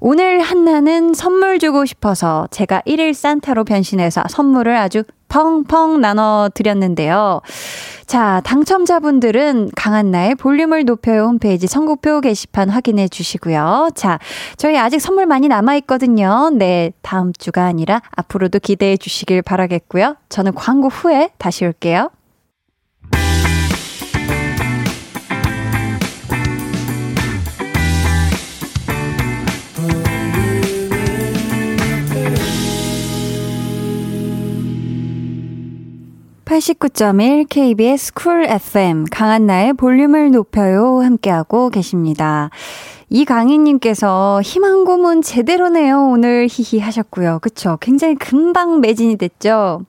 오늘 0.00 0.40
한나는 0.40 1.14
선물 1.14 1.58
주고 1.58 1.84
싶어서 1.84 2.46
제가 2.50 2.82
1일 2.86 3.14
산타로 3.14 3.64
변신해서 3.64 4.24
선물을 4.28 4.76
아주 4.76 5.04
펑펑 5.28 6.00
나눠드렸는데요. 6.00 7.40
자, 8.06 8.40
당첨자분들은 8.44 9.70
강한나의 9.74 10.36
볼륨을 10.36 10.84
높여요 10.84 11.24
홈페이지 11.24 11.66
선곡표 11.66 12.20
게시판 12.20 12.68
확인해 12.68 13.08
주시고요. 13.08 13.90
자, 13.94 14.20
저희 14.56 14.76
아직 14.76 15.00
선물 15.00 15.26
많이 15.26 15.48
남아있거든요. 15.48 16.50
네, 16.52 16.92
다음 17.02 17.32
주가 17.32 17.64
아니라 17.64 18.00
앞으로도 18.14 18.60
기대해 18.60 18.96
주시길 18.96 19.42
바라겠고요. 19.42 20.16
저는 20.28 20.54
광고 20.54 20.88
후에 20.88 21.30
다시 21.38 21.64
올게요. 21.64 22.10
89.1 36.44 37.46
KBS 37.48 38.12
쿨 38.12 38.44
FM 38.44 39.06
강한나의 39.10 39.72
볼륨을 39.72 40.30
높여요 40.30 41.00
함께하고 41.00 41.70
계십니다. 41.70 42.50
이강희님께서 43.08 44.42
희망 44.42 44.84
고문 44.84 45.22
제대로네요 45.22 46.10
오늘 46.10 46.46
히히 46.50 46.80
하셨고요. 46.80 47.38
그쵸? 47.40 47.78
굉장히 47.80 48.14
금방 48.16 48.80
매진이 48.80 49.16
됐죠? 49.16 49.82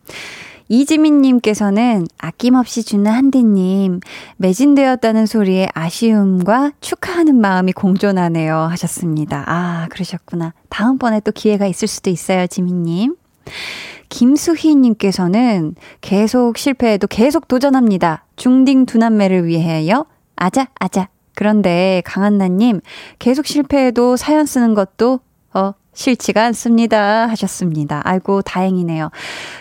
이지민님께서는 0.68 2.08
아낌없이 2.18 2.84
주는 2.84 3.12
한디님, 3.12 4.00
매진되었다는 4.38 5.28
소리에 5.28 5.68
아쉬움과 5.76 6.72
축하하는 6.80 7.36
마음이 7.36 7.72
공존하네요. 7.74 8.56
하셨습니다. 8.72 9.44
아, 9.46 9.88
그러셨구나. 9.92 10.54
다음번에 10.70 11.20
또 11.20 11.32
기회가 11.32 11.68
있을 11.68 11.88
수도 11.88 12.10
있어요, 12.10 12.48
지민님. 12.48 13.16
김수희님께서는 14.10 15.76
계속 16.02 16.58
실패해도 16.58 17.08
계속 17.08 17.48
도전합니다. 17.48 18.26
중딩 18.36 18.86
두 18.86 18.98
남매를 18.98 19.46
위해요. 19.46 20.06
아자, 20.36 20.68
아자. 20.80 21.10
그런데 21.36 22.02
강한나님, 22.06 22.82
계속 23.20 23.46
실패해도 23.46 24.16
사연 24.16 24.46
쓰는 24.46 24.74
것도, 24.74 25.20
어, 25.54 25.74
싫지가 25.94 26.44
않습니다. 26.46 27.28
하셨습니다. 27.28 28.02
아이고, 28.04 28.42
다행이네요. 28.42 29.10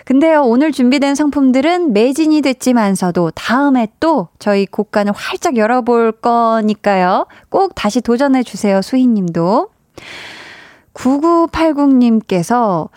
근데요, 0.04 0.42
오늘 0.42 0.72
준비된 0.72 1.14
상품들은 1.14 1.92
매진이 1.92 2.42
됐지만서도 2.42 3.32
다음에 3.32 3.88
또 4.00 4.28
저희 4.38 4.66
곡간을 4.66 5.12
활짝 5.14 5.56
열어볼 5.56 6.12
거니까요. 6.12 7.26
꼭 7.50 7.74
다시 7.74 8.00
도전해주세요, 8.00 8.82
수희님도. 8.82 9.68
9980님께서 10.94 12.88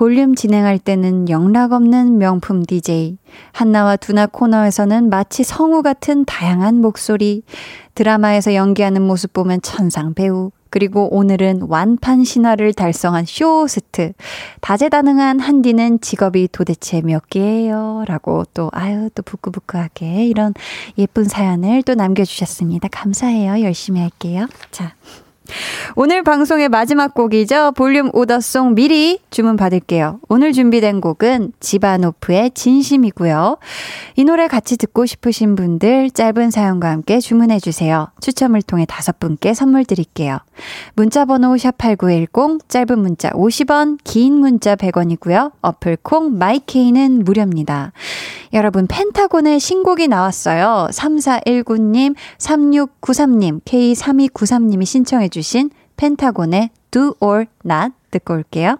볼륨 0.00 0.34
진행할 0.34 0.78
때는 0.78 1.28
영락 1.28 1.72
없는 1.72 2.16
명품 2.16 2.64
DJ. 2.64 3.18
한나와 3.52 3.96
두나 3.96 4.26
코너에서는 4.26 5.10
마치 5.10 5.44
성우 5.44 5.82
같은 5.82 6.24
다양한 6.24 6.80
목소리. 6.80 7.42
드라마에서 7.94 8.54
연기하는 8.54 9.02
모습 9.02 9.34
보면 9.34 9.60
천상 9.60 10.14
배우. 10.14 10.52
그리고 10.70 11.14
오늘은 11.14 11.66
완판 11.68 12.24
신화를 12.24 12.72
달성한 12.72 13.26
쇼호스트. 13.26 14.14
다재다능한 14.62 15.38
한디는 15.38 16.00
직업이 16.00 16.48
도대체 16.50 17.02
몇 17.02 17.28
개예요? 17.28 18.04
라고 18.06 18.44
또, 18.54 18.70
아유, 18.72 19.10
또 19.14 19.22
부끄부끄하게 19.22 20.24
이런 20.24 20.54
예쁜 20.96 21.24
사연을 21.24 21.82
또 21.82 21.94
남겨주셨습니다. 21.94 22.88
감사해요. 22.90 23.62
열심히 23.62 24.00
할게요. 24.00 24.46
자. 24.70 24.94
오늘 25.96 26.22
방송의 26.22 26.68
마지막 26.68 27.14
곡이죠. 27.14 27.72
볼륨 27.72 28.10
오더송 28.12 28.74
미리 28.74 29.18
주문 29.30 29.56
받을게요. 29.56 30.20
오늘 30.28 30.52
준비된 30.52 31.00
곡은 31.00 31.52
지바노프의 31.60 32.52
진심이고요. 32.52 33.58
이 34.16 34.24
노래 34.24 34.48
같이 34.48 34.76
듣고 34.76 35.06
싶으신 35.06 35.56
분들 35.56 36.10
짧은 36.10 36.50
사연과 36.50 36.90
함께 36.90 37.20
주문해 37.20 37.60
주세요. 37.60 38.08
추첨을 38.20 38.62
통해 38.62 38.86
다섯 38.88 39.18
분께 39.18 39.54
선물 39.54 39.84
드릴게요. 39.84 40.38
문자 40.94 41.24
번호 41.24 41.54
샵8910 41.54 42.68
짧은 42.68 42.98
문자 42.98 43.30
50원, 43.30 43.98
긴 44.04 44.34
문자 44.34 44.76
100원이고요. 44.76 45.52
어플 45.62 45.98
콩 46.02 46.38
마이케이는 46.38 47.24
무료입니다. 47.24 47.92
여러분 48.52 48.86
펜타곤의 48.88 49.60
신곡이 49.60 50.08
나왔어요. 50.08 50.88
3419님, 50.90 52.16
3693님, 52.38 53.62
K3293님이 53.62 54.84
신청해 54.84 55.28
주신 55.28 55.70
펜타곤의 55.96 56.70
Do 56.90 57.14
or 57.20 57.46
Not 57.64 57.94
듣고 58.10 58.34
올게요. 58.34 58.78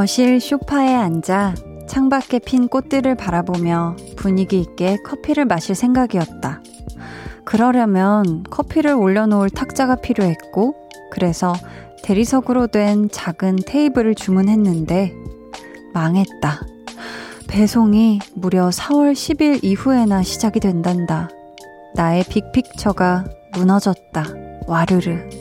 거실 0.00 0.40
소파에 0.40 0.94
앉아 0.94 1.54
창밖에 1.86 2.38
핀 2.38 2.68
꽃들을 2.68 3.14
바라보며 3.16 3.96
분위기 4.16 4.58
있게 4.58 4.96
커피를 5.04 5.44
마실 5.44 5.74
생각이었다. 5.74 6.62
그러려면 7.44 8.42
커피를 8.44 8.94
올려놓을 8.94 9.50
탁자가 9.50 9.96
필요했고, 9.96 10.74
그래서 11.10 11.52
대리석으로 12.02 12.68
된 12.68 13.10
작은 13.10 13.56
테이블을 13.66 14.14
주문했는데, 14.14 15.12
망했다. 15.92 16.62
배송이 17.46 18.20
무려 18.32 18.70
4월 18.70 19.12
10일 19.12 19.62
이후에나 19.62 20.22
시작이 20.22 20.60
된단다. 20.60 21.28
나의 21.94 22.24
빅픽처가 22.24 23.26
무너졌다. 23.52 24.24
와르르. 24.66 25.39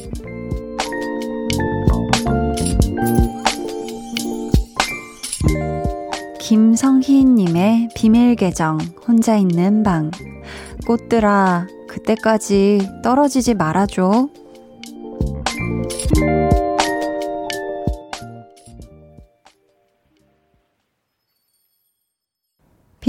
김성희님의 6.50 7.90
비밀 7.94 8.36
계정, 8.36 8.80
혼자 9.08 9.38
있는 9.38 9.84
방. 9.84 10.10
꽃들아, 10.88 11.68
그때까지 11.88 12.80
떨어지지 13.04 13.54
말아줘. 13.54 14.30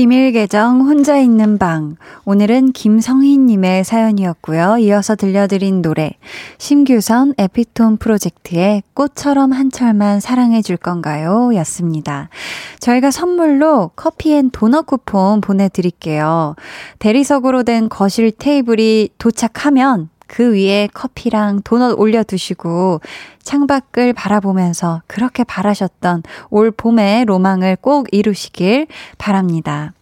비밀 0.01 0.33
계정 0.33 0.81
혼자 0.89 1.19
있는 1.19 1.59
방. 1.59 1.97
오늘은 2.25 2.73
김성희님의 2.73 3.85
사연이었고요. 3.85 4.79
이어서 4.79 5.15
들려드린 5.15 5.83
노래. 5.83 6.13
심규선 6.57 7.35
에피톤 7.37 7.99
프로젝트의 7.99 8.83
꽃처럼 8.95 9.53
한철만 9.53 10.21
사랑해줄 10.21 10.79
건가요? 10.79 11.51
였습니다. 11.57 12.31
저희가 12.79 13.11
선물로 13.11 13.91
커피 13.95 14.33
and 14.33 14.49
도넛 14.49 14.87
쿠폰 14.87 15.43
보내드릴게요. 15.43 16.57
대리석으로 16.99 17.65
된 17.65 17.91
거실 17.91 18.31
테이블이 18.31 19.11
도착하면 19.19 20.09
그 20.31 20.55
위에 20.55 20.89
커피랑 20.95 21.63
도넛 21.65 21.99
올려두시고 21.99 23.01
창밖을 23.43 24.13
바라보면서 24.13 25.03
그렇게 25.09 25.43
바라셨던 25.43 26.23
올 26.51 26.71
봄의 26.71 27.25
로망을 27.25 27.75
꼭 27.75 28.07
이루시길 28.13 28.87
바랍니다. 29.19 29.93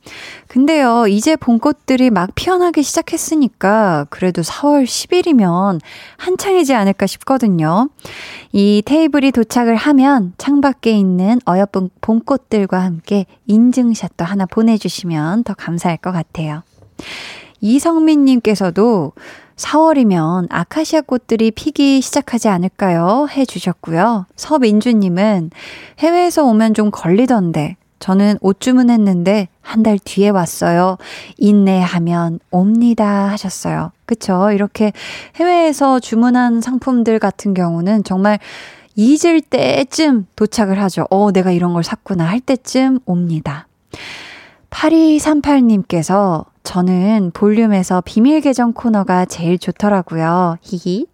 근데요, 0.47 1.07
이제 1.07 1.35
봄꽃들이 1.35 2.11
막 2.11 2.35
피어나기 2.35 2.83
시작했으니까 2.83 4.07
그래도 4.11 4.43
4월 4.43 4.85
10일이면 4.85 5.81
한창이지 6.19 6.75
않을까 6.75 7.07
싶거든요. 7.07 7.89
이 8.53 8.83
테이블이 8.85 9.33
도착을 9.33 9.77
하면 9.77 10.35
창밖에 10.37 10.91
있는 10.91 11.41
어여쁜 11.49 11.89
봄꽃들과 12.03 12.81
함께 12.81 13.25
인증샷도 13.47 14.27
하나 14.27 14.45
보내주시면 14.45 15.45
더 15.45 15.55
감사할 15.55 15.97
것 15.97 16.13
같아요. 16.13 16.65
이성민님께서도 17.63 19.13
4월이면 19.59 20.47
아카시아 20.51 21.03
꽃들이 21.03 21.51
피기 21.51 22.01
시작하지 22.01 22.49
않을까요? 22.49 23.27
해 23.31 23.45
주셨고요. 23.45 24.27
서민주님은 24.37 25.51
해외에서 25.99 26.45
오면 26.45 26.75
좀 26.75 26.91
걸리던데, 26.91 27.77
저는 27.99 28.39
옷 28.41 28.61
주문했는데 28.61 29.49
한 29.61 29.83
달 29.83 29.99
뒤에 29.99 30.29
왔어요. 30.31 30.97
인내하면 31.37 32.39
옵니다. 32.51 33.29
하셨어요. 33.31 33.91
그쵸? 34.07 34.51
이렇게 34.53 34.93
해외에서 35.37 35.99
주문한 36.01 36.61
상품들 36.61 37.19
같은 37.19 37.53
경우는 37.55 38.05
정말 38.05 38.39
잊을 38.95 39.41
때쯤 39.41 40.27
도착을 40.37 40.81
하죠. 40.83 41.07
어, 41.11 41.33
내가 41.33 41.51
이런 41.51 41.73
걸 41.73 41.83
샀구나 41.85 42.25
할 42.25 42.41
때쯤 42.41 43.01
옵니다. 43.05 43.67
8238님께서 44.71 46.45
저는 46.69 47.31
볼륨에서 47.33 48.03
비밀 48.05 48.43
계정 48.43 48.75
코너가 48.75 49.25
제일 49.25 49.59
좋더라고요. 49.59 50.59
히히. 50.61 51.07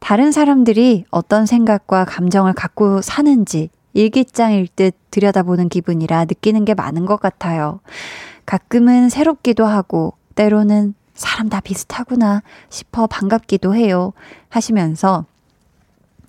다른 0.00 0.32
사람들이 0.32 1.04
어떤 1.10 1.44
생각과 1.44 2.06
감정을 2.06 2.54
갖고 2.54 3.02
사는지 3.02 3.68
일기장 3.92 4.54
읽듯 4.54 4.96
들여다보는 5.10 5.68
기분이라 5.68 6.24
느끼는 6.24 6.64
게 6.64 6.72
많은 6.72 7.04
것 7.04 7.20
같아요. 7.20 7.80
가끔은 8.46 9.10
새롭기도 9.10 9.66
하고, 9.66 10.14
때로는 10.34 10.94
사람 11.12 11.50
다 11.50 11.60
비슷하구나 11.60 12.42
싶어 12.70 13.06
반갑기도 13.06 13.74
해요. 13.74 14.14
하시면서 14.48 15.26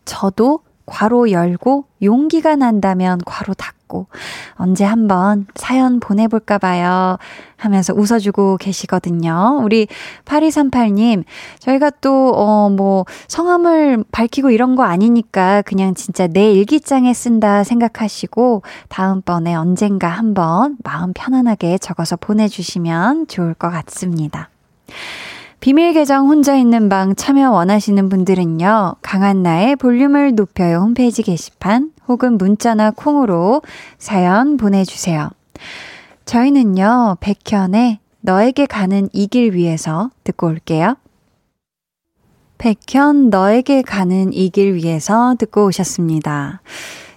저도 0.03 0.59
괄호 0.87 1.31
열고 1.31 1.85
용기가 2.01 2.55
난다면 2.55 3.19
괄호 3.25 3.53
닫고 3.53 4.07
언제 4.55 4.83
한번 4.83 5.45
사연 5.55 5.99
보내볼까 5.99 6.57
봐요 6.57 7.17
하면서 7.57 7.93
웃어주고 7.93 8.57
계시거든요. 8.57 9.59
우리 9.63 9.87
8238님 10.25 11.23
저희가 11.59 11.91
또 12.01 12.33
어 12.35 12.69
뭐 12.69 13.05
성함을 13.27 14.03
밝히고 14.11 14.51
이런 14.51 14.75
거 14.75 14.83
아니니까 14.83 15.61
그냥 15.63 15.93
진짜 15.93 16.27
내 16.27 16.51
일기장에 16.51 17.13
쓴다 17.13 17.63
생각하시고 17.63 18.61
다음번에 18.89 19.55
언젠가 19.55 20.07
한번 20.09 20.77
마음 20.83 21.13
편안하게 21.13 21.77
적어서 21.79 22.15
보내주시면 22.15 23.27
좋을 23.27 23.53
것 23.53 23.69
같습니다. 23.69 24.49
비밀 25.59 25.93
계정 25.93 26.27
혼자 26.29 26.55
있는 26.55 26.87
방 26.87 27.15
참여 27.15 27.51
원하시는 27.51 28.09
분들은요, 28.09 28.95
강한나의 29.01 29.75
볼륨을 29.75 30.35
높여요 30.35 30.77
홈페이지 30.79 31.23
게시판 31.23 31.91
혹은 32.07 32.37
문자나 32.37 32.91
콩으로 32.91 33.61
사연 33.97 34.57
보내주세요. 34.57 35.29
저희는요, 36.25 37.17
백현의 37.19 37.99
너에게 38.21 38.65
가는 38.65 39.09
이 39.13 39.27
길 39.27 39.53
위에서 39.55 40.09
듣고 40.23 40.47
올게요. 40.47 40.95
백현 42.59 43.29
너에게 43.29 43.81
가는 43.81 44.31
이 44.33 44.49
길 44.49 44.73
위에서 44.75 45.35
듣고 45.37 45.65
오셨습니다. 45.67 46.61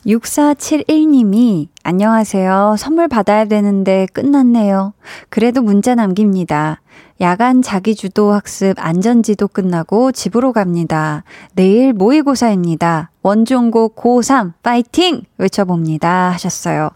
6471님이 0.07 1.69
안녕하세요. 1.83 2.77
선물 2.79 3.07
받아야 3.09 3.45
되는데 3.45 4.07
끝났네요. 4.13 4.95
그래도 5.29 5.61
문자 5.63 5.95
남깁니다. 5.95 6.81
야간 7.21 7.61
자기주도 7.61 8.33
학습 8.33 8.75
안전지도 8.79 9.49
끝나고 9.49 10.11
집으로 10.11 10.53
갑니다. 10.55 11.23
내일 11.55 11.93
모의고사입니다. 11.93 13.11
원종고 13.23 13.91
고3 13.95 14.55
파이팅! 14.63 15.23
외쳐봅니다. 15.37 16.31
하셨어요. 16.31 16.91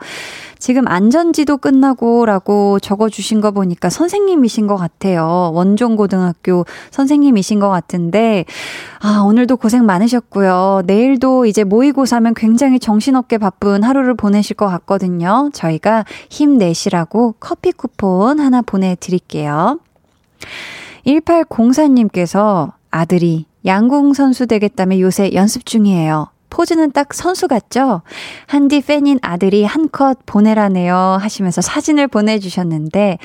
지금 0.59 0.89
안전지도 0.89 1.59
끝나고 1.59 2.25
라고 2.25 2.81
적어주신 2.81 3.43
거 3.43 3.51
보니까 3.51 3.91
선생님이신 3.91 4.67
것 4.67 4.77
같아요. 4.77 5.51
원종고등학교 5.53 6.65
선생님이신 6.91 7.61
것 7.61 7.69
같은데, 7.69 8.47
아, 9.01 9.23
오늘도 9.27 9.59
고생 9.59 9.85
많으셨고요. 9.85 10.85
내일도 10.87 11.45
이제 11.45 11.65
모의고사면 11.65 12.33
굉장히 12.33 12.79
정신없게 12.79 13.37
바쁜 13.37 13.83
하루를 13.83 14.15
보내실 14.15 14.57
것 14.57 14.67
같거든요. 14.69 15.51
저희가 15.53 16.07
힘내시라고 16.31 17.35
커피 17.39 17.71
쿠폰 17.71 18.41
하나 18.41 18.63
보내드릴게요. 18.63 19.81
1804님께서 21.07 22.73
아들이 22.91 23.47
양궁 23.67 24.15
선수 24.15 24.47
되겠다며 24.47 24.99
요새 25.01 25.31
연습 25.33 25.67
중이에요. 25.67 26.29
포즈는 26.51 26.93
딱 26.93 27.13
선수 27.13 27.49
같죠? 27.49 28.03
한디 28.47 28.81
팬인 28.81 29.19
아들이 29.23 29.65
한 29.65 29.89
컷 29.89 30.19
보내라네요. 30.25 31.19
하시면서 31.21 31.61
사진을 31.61 32.07
보내주셨는데, 32.07 33.19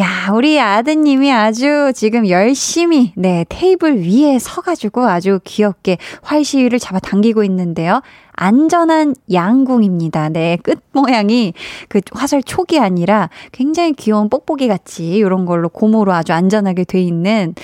야, 0.00 0.32
우리 0.32 0.60
아드님이 0.60 1.32
아주 1.32 1.92
지금 1.94 2.28
열심히, 2.28 3.12
네, 3.16 3.44
테이블 3.48 4.02
위에 4.02 4.38
서가지고 4.38 5.08
아주 5.08 5.40
귀엽게 5.42 5.98
활시위를 6.22 6.78
잡아 6.78 7.00
당기고 7.00 7.42
있는데요. 7.44 8.00
안전한 8.40 9.14
양궁입니다. 9.32 10.28
네, 10.28 10.58
끝 10.62 10.78
모양이 10.92 11.52
그 11.88 12.00
화살 12.12 12.40
촉이 12.42 12.78
아니라 12.78 13.30
굉장히 13.50 13.92
귀여운 13.92 14.28
뽁뽁이 14.28 14.68
같이 14.68 15.08
이런 15.16 15.44
걸로 15.44 15.68
고무로 15.68 16.12
아주 16.12 16.32
안전하게 16.32 16.84
돼 16.84 17.02
있는 17.02 17.54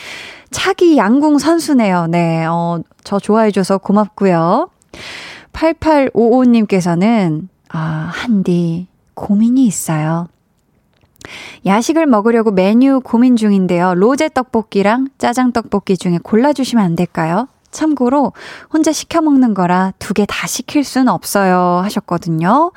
차기 0.51 0.97
양궁 0.97 1.39
선수네요. 1.39 2.09
네, 2.09 2.45
어, 2.47 2.81
저 3.05 3.20
좋아해줘서 3.20 3.79
고맙고요. 3.79 4.68
8855님께서는, 5.53 7.49
아, 7.68 8.11
한디, 8.12 8.89
고민이 9.14 9.64
있어요. 9.66 10.27
야식을 11.64 12.07
먹으려고 12.07 12.51
메뉴 12.51 13.01
고민 13.01 13.37
중인데요. 13.37 13.95
로제 13.95 14.31
떡볶이랑 14.31 15.09
짜장 15.18 15.53
떡볶이 15.53 15.97
중에 15.97 16.18
골라주시면 16.22 16.85
안 16.85 16.97
될까요? 16.97 17.49
참고로 17.75 18.33
혼자 18.72 18.93
시켜 18.93 19.20
먹는 19.20 19.53
거라 19.55 19.93
두 19.99 20.14
개 20.14 20.25
다 20.27 20.47
시킬 20.47 20.85
수는 20.85 21.09
없어요. 21.09 21.81
하셨거든요. 21.85 22.72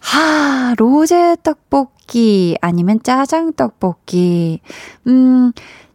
하, 0.00 0.74
로제 0.76 1.36
떡볶이 1.42 2.56
아니면 2.60 3.00
짜장 3.02 3.54
떡볶이. 3.54 4.60
음, 5.06 5.52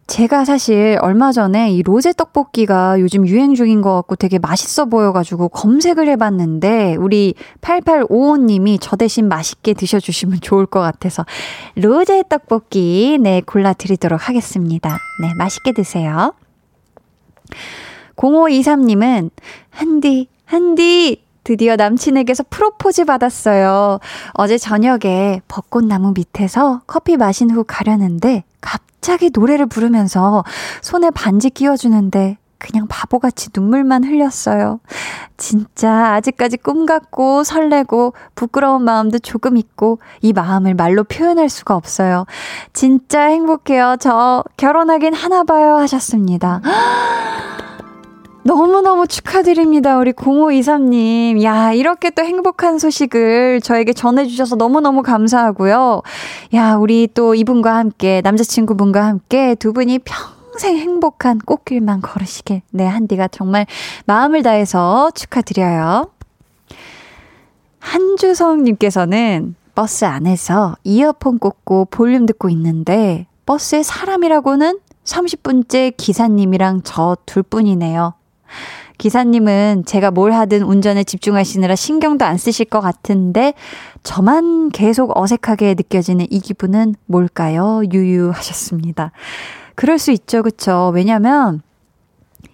제가 0.08 0.44
사실 0.44 0.98
얼마 1.02 1.30
전에 1.30 1.70
이 1.70 1.84
로제 1.84 2.14
떡볶이가 2.14 2.98
요즘 2.98 3.28
유행 3.28 3.54
중인 3.54 3.80
것 3.80 3.94
같고 3.94 4.16
되게 4.16 4.40
맛있어 4.40 4.86
보여가지고 4.86 5.50
검색을 5.50 6.08
해봤는데 6.08 6.96
우리 6.98 7.34
8855님이 7.60 8.78
저 8.80 8.96
대신 8.96 9.28
맛있게 9.28 9.72
드셔주시면 9.74 10.40
좋을 10.40 10.66
것 10.66 10.80
같아서 10.80 11.24
로제 11.76 12.24
떡볶이 12.28 13.18
네 13.20 13.40
골라드리도록 13.46 14.28
하겠습니다. 14.28 14.98
네 15.22 15.32
맛있게 15.38 15.70
드세요. 15.70 16.34
0523님은 18.20 19.30
한디 19.70 20.28
한디 20.44 21.24
드디어 21.42 21.76
남친에게서 21.76 22.44
프로포즈 22.50 23.06
받았어요. 23.06 23.98
어제 24.34 24.58
저녁에 24.58 25.40
벚꽃나무 25.48 26.12
밑에서 26.14 26.82
커피 26.86 27.16
마신 27.16 27.50
후 27.50 27.64
가려는데 27.66 28.44
갑자기 28.60 29.30
노래를 29.32 29.66
부르면서 29.66 30.44
손에 30.82 31.10
반지 31.10 31.48
끼워주는데 31.48 32.36
그냥 32.58 32.86
바보같이 32.88 33.48
눈물만 33.56 34.04
흘렸어요. 34.04 34.80
진짜 35.38 36.12
아직까지 36.12 36.58
꿈 36.58 36.84
같고 36.84 37.42
설레고 37.42 38.12
부끄러운 38.34 38.84
마음도 38.84 39.18
조금 39.18 39.56
있고 39.56 39.98
이 40.20 40.34
마음을 40.34 40.74
말로 40.74 41.02
표현할 41.04 41.48
수가 41.48 41.74
없어요. 41.74 42.26
진짜 42.74 43.22
행복해요. 43.22 43.96
저 43.98 44.44
결혼하긴 44.58 45.14
하나 45.14 45.42
봐요 45.42 45.76
하셨습니다. 45.76 46.60
너무너무 48.42 49.06
축하드립니다. 49.06 49.98
우리 49.98 50.12
0523님. 50.12 51.42
야, 51.42 51.72
이렇게 51.72 52.10
또 52.10 52.22
행복한 52.22 52.78
소식을 52.78 53.60
저에게 53.60 53.92
전해주셔서 53.92 54.56
너무너무 54.56 55.02
감사하고요. 55.02 56.02
야, 56.54 56.74
우리 56.76 57.08
또 57.12 57.34
이분과 57.34 57.76
함께, 57.76 58.22
남자친구분과 58.24 59.04
함께 59.04 59.54
두 59.56 59.72
분이 59.74 60.00
평생 60.00 60.76
행복한 60.78 61.38
꽃길만 61.38 62.00
걸으시길. 62.00 62.62
네, 62.70 62.86
한디가 62.86 63.28
정말 63.28 63.66
마음을 64.06 64.42
다해서 64.42 65.10
축하드려요. 65.14 66.10
한주성님께서는 67.78 69.54
버스 69.74 70.04
안에서 70.06 70.76
이어폰 70.84 71.38
꽂고 71.38 71.88
볼륨 71.90 72.24
듣고 72.24 72.48
있는데, 72.48 73.26
버스에 73.44 73.82
사람이라고는 73.82 74.78
30분째 75.04 75.94
기사님이랑 75.96 76.82
저 76.82 77.16
둘 77.26 77.42
뿐이네요. 77.42 78.14
기사님은 78.98 79.84
제가 79.86 80.10
뭘 80.10 80.32
하든 80.32 80.62
운전에 80.62 81.04
집중하시느라 81.04 81.74
신경도 81.74 82.24
안 82.24 82.36
쓰실 82.36 82.66
것 82.66 82.80
같은데 82.80 83.54
저만 84.02 84.70
계속 84.70 85.16
어색하게 85.16 85.74
느껴지는 85.74 86.26
이 86.30 86.40
기분은 86.40 86.94
뭘까요? 87.06 87.82
유유하셨습니다. 87.90 89.12
그럴 89.74 89.98
수 89.98 90.10
있죠, 90.12 90.42
그쵸? 90.42 90.92
왜냐면 90.94 91.62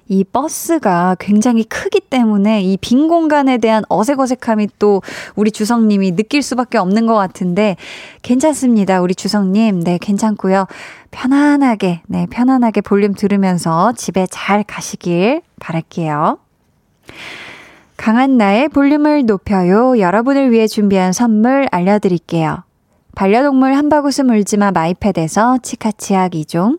이 0.08 0.24
버스가 0.24 1.16
굉장히 1.18 1.64
크기 1.64 2.00
때문에 2.00 2.62
이 2.62 2.76
빈 2.76 3.08
공간에 3.08 3.58
대한 3.58 3.82
어색어색함이 3.88 4.68
또 4.78 5.02
우리 5.34 5.50
주성님이 5.50 6.14
느낄 6.16 6.42
수밖에 6.42 6.78
없는 6.78 7.06
것 7.06 7.14
같은데 7.14 7.76
괜찮습니다. 8.22 9.00
우리 9.00 9.14
주성님. 9.14 9.80
네, 9.80 9.98
괜찮고요. 10.00 10.66
편안하게, 11.10 12.02
네, 12.06 12.26
편안하게 12.30 12.82
볼륨 12.82 13.14
들으면서 13.14 13.92
집에 13.92 14.26
잘 14.30 14.62
가시길 14.62 15.42
바랄게요. 15.60 16.38
강한나의 17.96 18.68
볼륨을 18.68 19.24
높여요. 19.26 19.98
여러분을 19.98 20.50
위해 20.50 20.66
준비한 20.66 21.12
선물 21.12 21.66
알려드릴게요. 21.72 22.62
반려동물 23.14 23.72
한바구스 23.74 24.22
물지마 24.22 24.72
마이패드에서 24.72 25.58
치카치약 25.62 26.32
2종, 26.32 26.78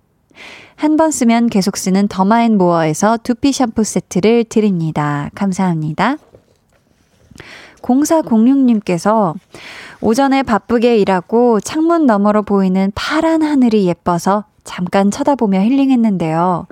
한 0.75 0.97
번 0.97 1.11
쓰면 1.11 1.47
계속 1.47 1.77
쓰는 1.77 2.07
더마앤모어에서 2.07 3.17
두피 3.23 3.51
샴푸 3.51 3.83
세트를 3.83 4.45
드립니다. 4.45 5.29
감사합니다. 5.35 6.17
0406님께서 7.81 9.33
오전에 10.01 10.43
바쁘게 10.43 10.97
일하고 10.97 11.59
창문 11.59 12.05
너머로 12.05 12.43
보이는 12.43 12.91
파란 12.95 13.41
하늘이 13.41 13.87
예뻐서 13.87 14.45
잠깐 14.63 15.11
쳐다보며 15.11 15.59
힐링했는데요. 15.61 16.67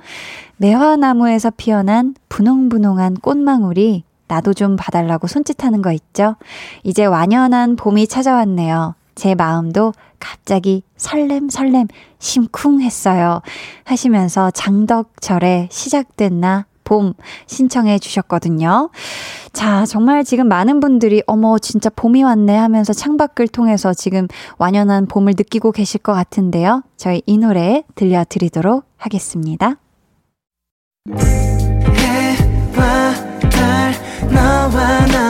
매화나무에서 0.58 1.50
피어난 1.56 2.14
분홍분홍한 2.28 3.14
꽃망울이 3.14 4.04
나도 4.28 4.54
좀 4.54 4.76
봐달라고 4.76 5.26
손짓하는 5.26 5.82
거 5.82 5.90
있죠? 5.92 6.36
이제 6.84 7.04
완연한 7.04 7.74
봄이 7.76 8.06
찾아왔네요. 8.06 8.94
제 9.16 9.34
마음도 9.34 9.92
갑자기 10.20 10.82
설렘 10.96 11.48
설렘 11.48 11.88
심쿵했어요. 12.20 13.42
하시면서 13.84 14.50
장덕절에 14.52 15.68
시작됐나 15.72 16.66
봄 16.84 17.14
신청해 17.46 18.00
주셨거든요. 18.00 18.90
자, 19.52 19.86
정말 19.86 20.24
지금 20.24 20.48
많은 20.48 20.80
분들이 20.80 21.22
어머 21.26 21.56
진짜 21.58 21.88
봄이 21.88 22.24
왔네 22.24 22.56
하면서 22.56 22.92
창밖을 22.92 23.46
통해서 23.48 23.94
지금 23.94 24.26
완연한 24.58 25.06
봄을 25.06 25.34
느끼고 25.36 25.70
계실 25.70 26.00
것 26.00 26.12
같은데요. 26.12 26.82
저희 26.96 27.22
이 27.26 27.38
노래 27.38 27.84
들려드리도록 27.94 28.84
하겠습니다. 28.96 29.76
해와 31.16 33.14
달 33.50 33.94
너와 34.32 35.06
나 35.06 35.29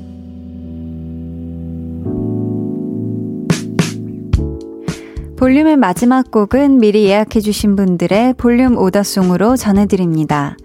볼륨의 5.41 5.75
마지막 5.75 6.29
곡은 6.29 6.77
미리 6.77 7.05
예약해주신 7.05 7.75
분들의 7.75 8.35
볼륨 8.35 8.77
오더송으로 8.77 9.55
전해드립니다. 9.55 10.55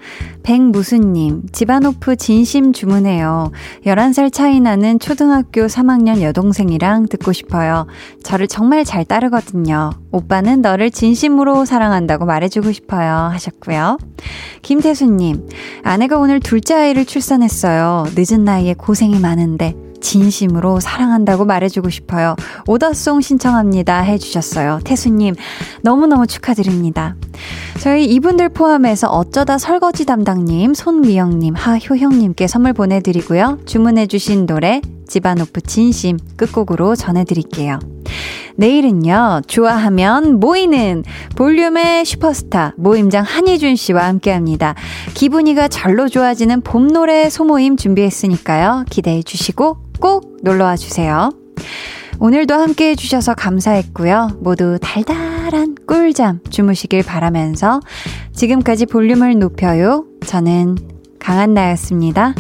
백무수님, 0.43 1.45
집안 1.51 1.87
오프 1.87 2.17
진심 2.17 2.75
주문해요. 2.75 3.53
11살 3.87 4.31
차이 4.31 4.61
나는 4.61 4.99
초등학교 4.99 5.63
3학년 5.63 6.21
여동생이랑 6.21 7.07
듣고 7.09 7.33
싶어요. 7.33 7.87
저를 8.23 8.49
정말 8.49 8.85
잘 8.85 9.07
따르거든요. 9.07 9.93
오빠는 10.13 10.61
너를 10.61 10.91
진심으로 10.91 11.65
사랑한다고 11.65 12.27
말해주고 12.27 12.73
싶어요. 12.73 13.31
하셨고요. 13.33 13.97
김태수님, 14.61 15.49
아내가 15.85 16.19
오늘 16.19 16.39
둘째 16.39 16.75
아이를 16.75 17.07
출산했어요. 17.07 18.09
늦은 18.15 18.45
나이에 18.45 18.75
고생이 18.75 19.21
많은데 19.21 19.86
진심으로 20.01 20.81
사랑한다고 20.81 21.45
말해주고 21.45 21.91
싶어요. 21.91 22.37
오더송 22.67 23.21
신청합니다. 23.21 24.01
해주셨어요. 24.01 24.81
태수님, 24.85 25.35
너무너무 25.83 26.27
축하드립니다. 26.27 27.17
저희 27.81 28.07
이분들 28.07 28.51
포함해서 28.51 29.09
어쩌다 29.09 29.59
설거지 29.59 30.07
담당님, 30.07 30.75
손미영님, 30.75 31.55
하효형님께 31.55 32.47
선물 32.47 32.73
보내드리고요. 32.73 33.59
주문해주신 33.67 34.47
노래, 34.47 34.81
집안 35.07 35.41
오프 35.41 35.61
진심 35.61 36.19
끝곡으로 36.37 36.97
전해드릴게요. 36.97 37.79
내일은요, 38.57 39.43
좋아하면 39.47 40.41
모이는 40.41 41.05
볼륨의 41.37 42.05
슈퍼스타 42.05 42.75
모임장 42.77 43.25
한희준 43.25 43.77
씨와 43.77 44.05
함께 44.07 44.33
합니다. 44.33 44.75
기분이가 45.15 45.69
절로 45.69 46.09
좋아지는 46.09 46.63
봄 46.63 46.89
노래 46.89 47.31
소모임 47.31 47.77
준비했으니까요. 47.77 48.85
기대해 48.91 49.23
주시고 49.23 49.79
꼭 50.01 50.39
놀러와 50.43 50.77
주세요. 50.77 51.31
오늘도 52.19 52.55
함께 52.55 52.91
해주셔서 52.91 53.35
감사했고요. 53.35 54.39
모두 54.41 54.79
달달한 54.81 55.75
꿀잠 55.87 56.41
주무시길 56.49 57.03
바라면서 57.03 57.81
지금까지 58.33 58.87
볼륨을 58.87 59.39
높여요. 59.39 60.07
저는 60.25 60.77
강한나였습니다. 61.19 62.35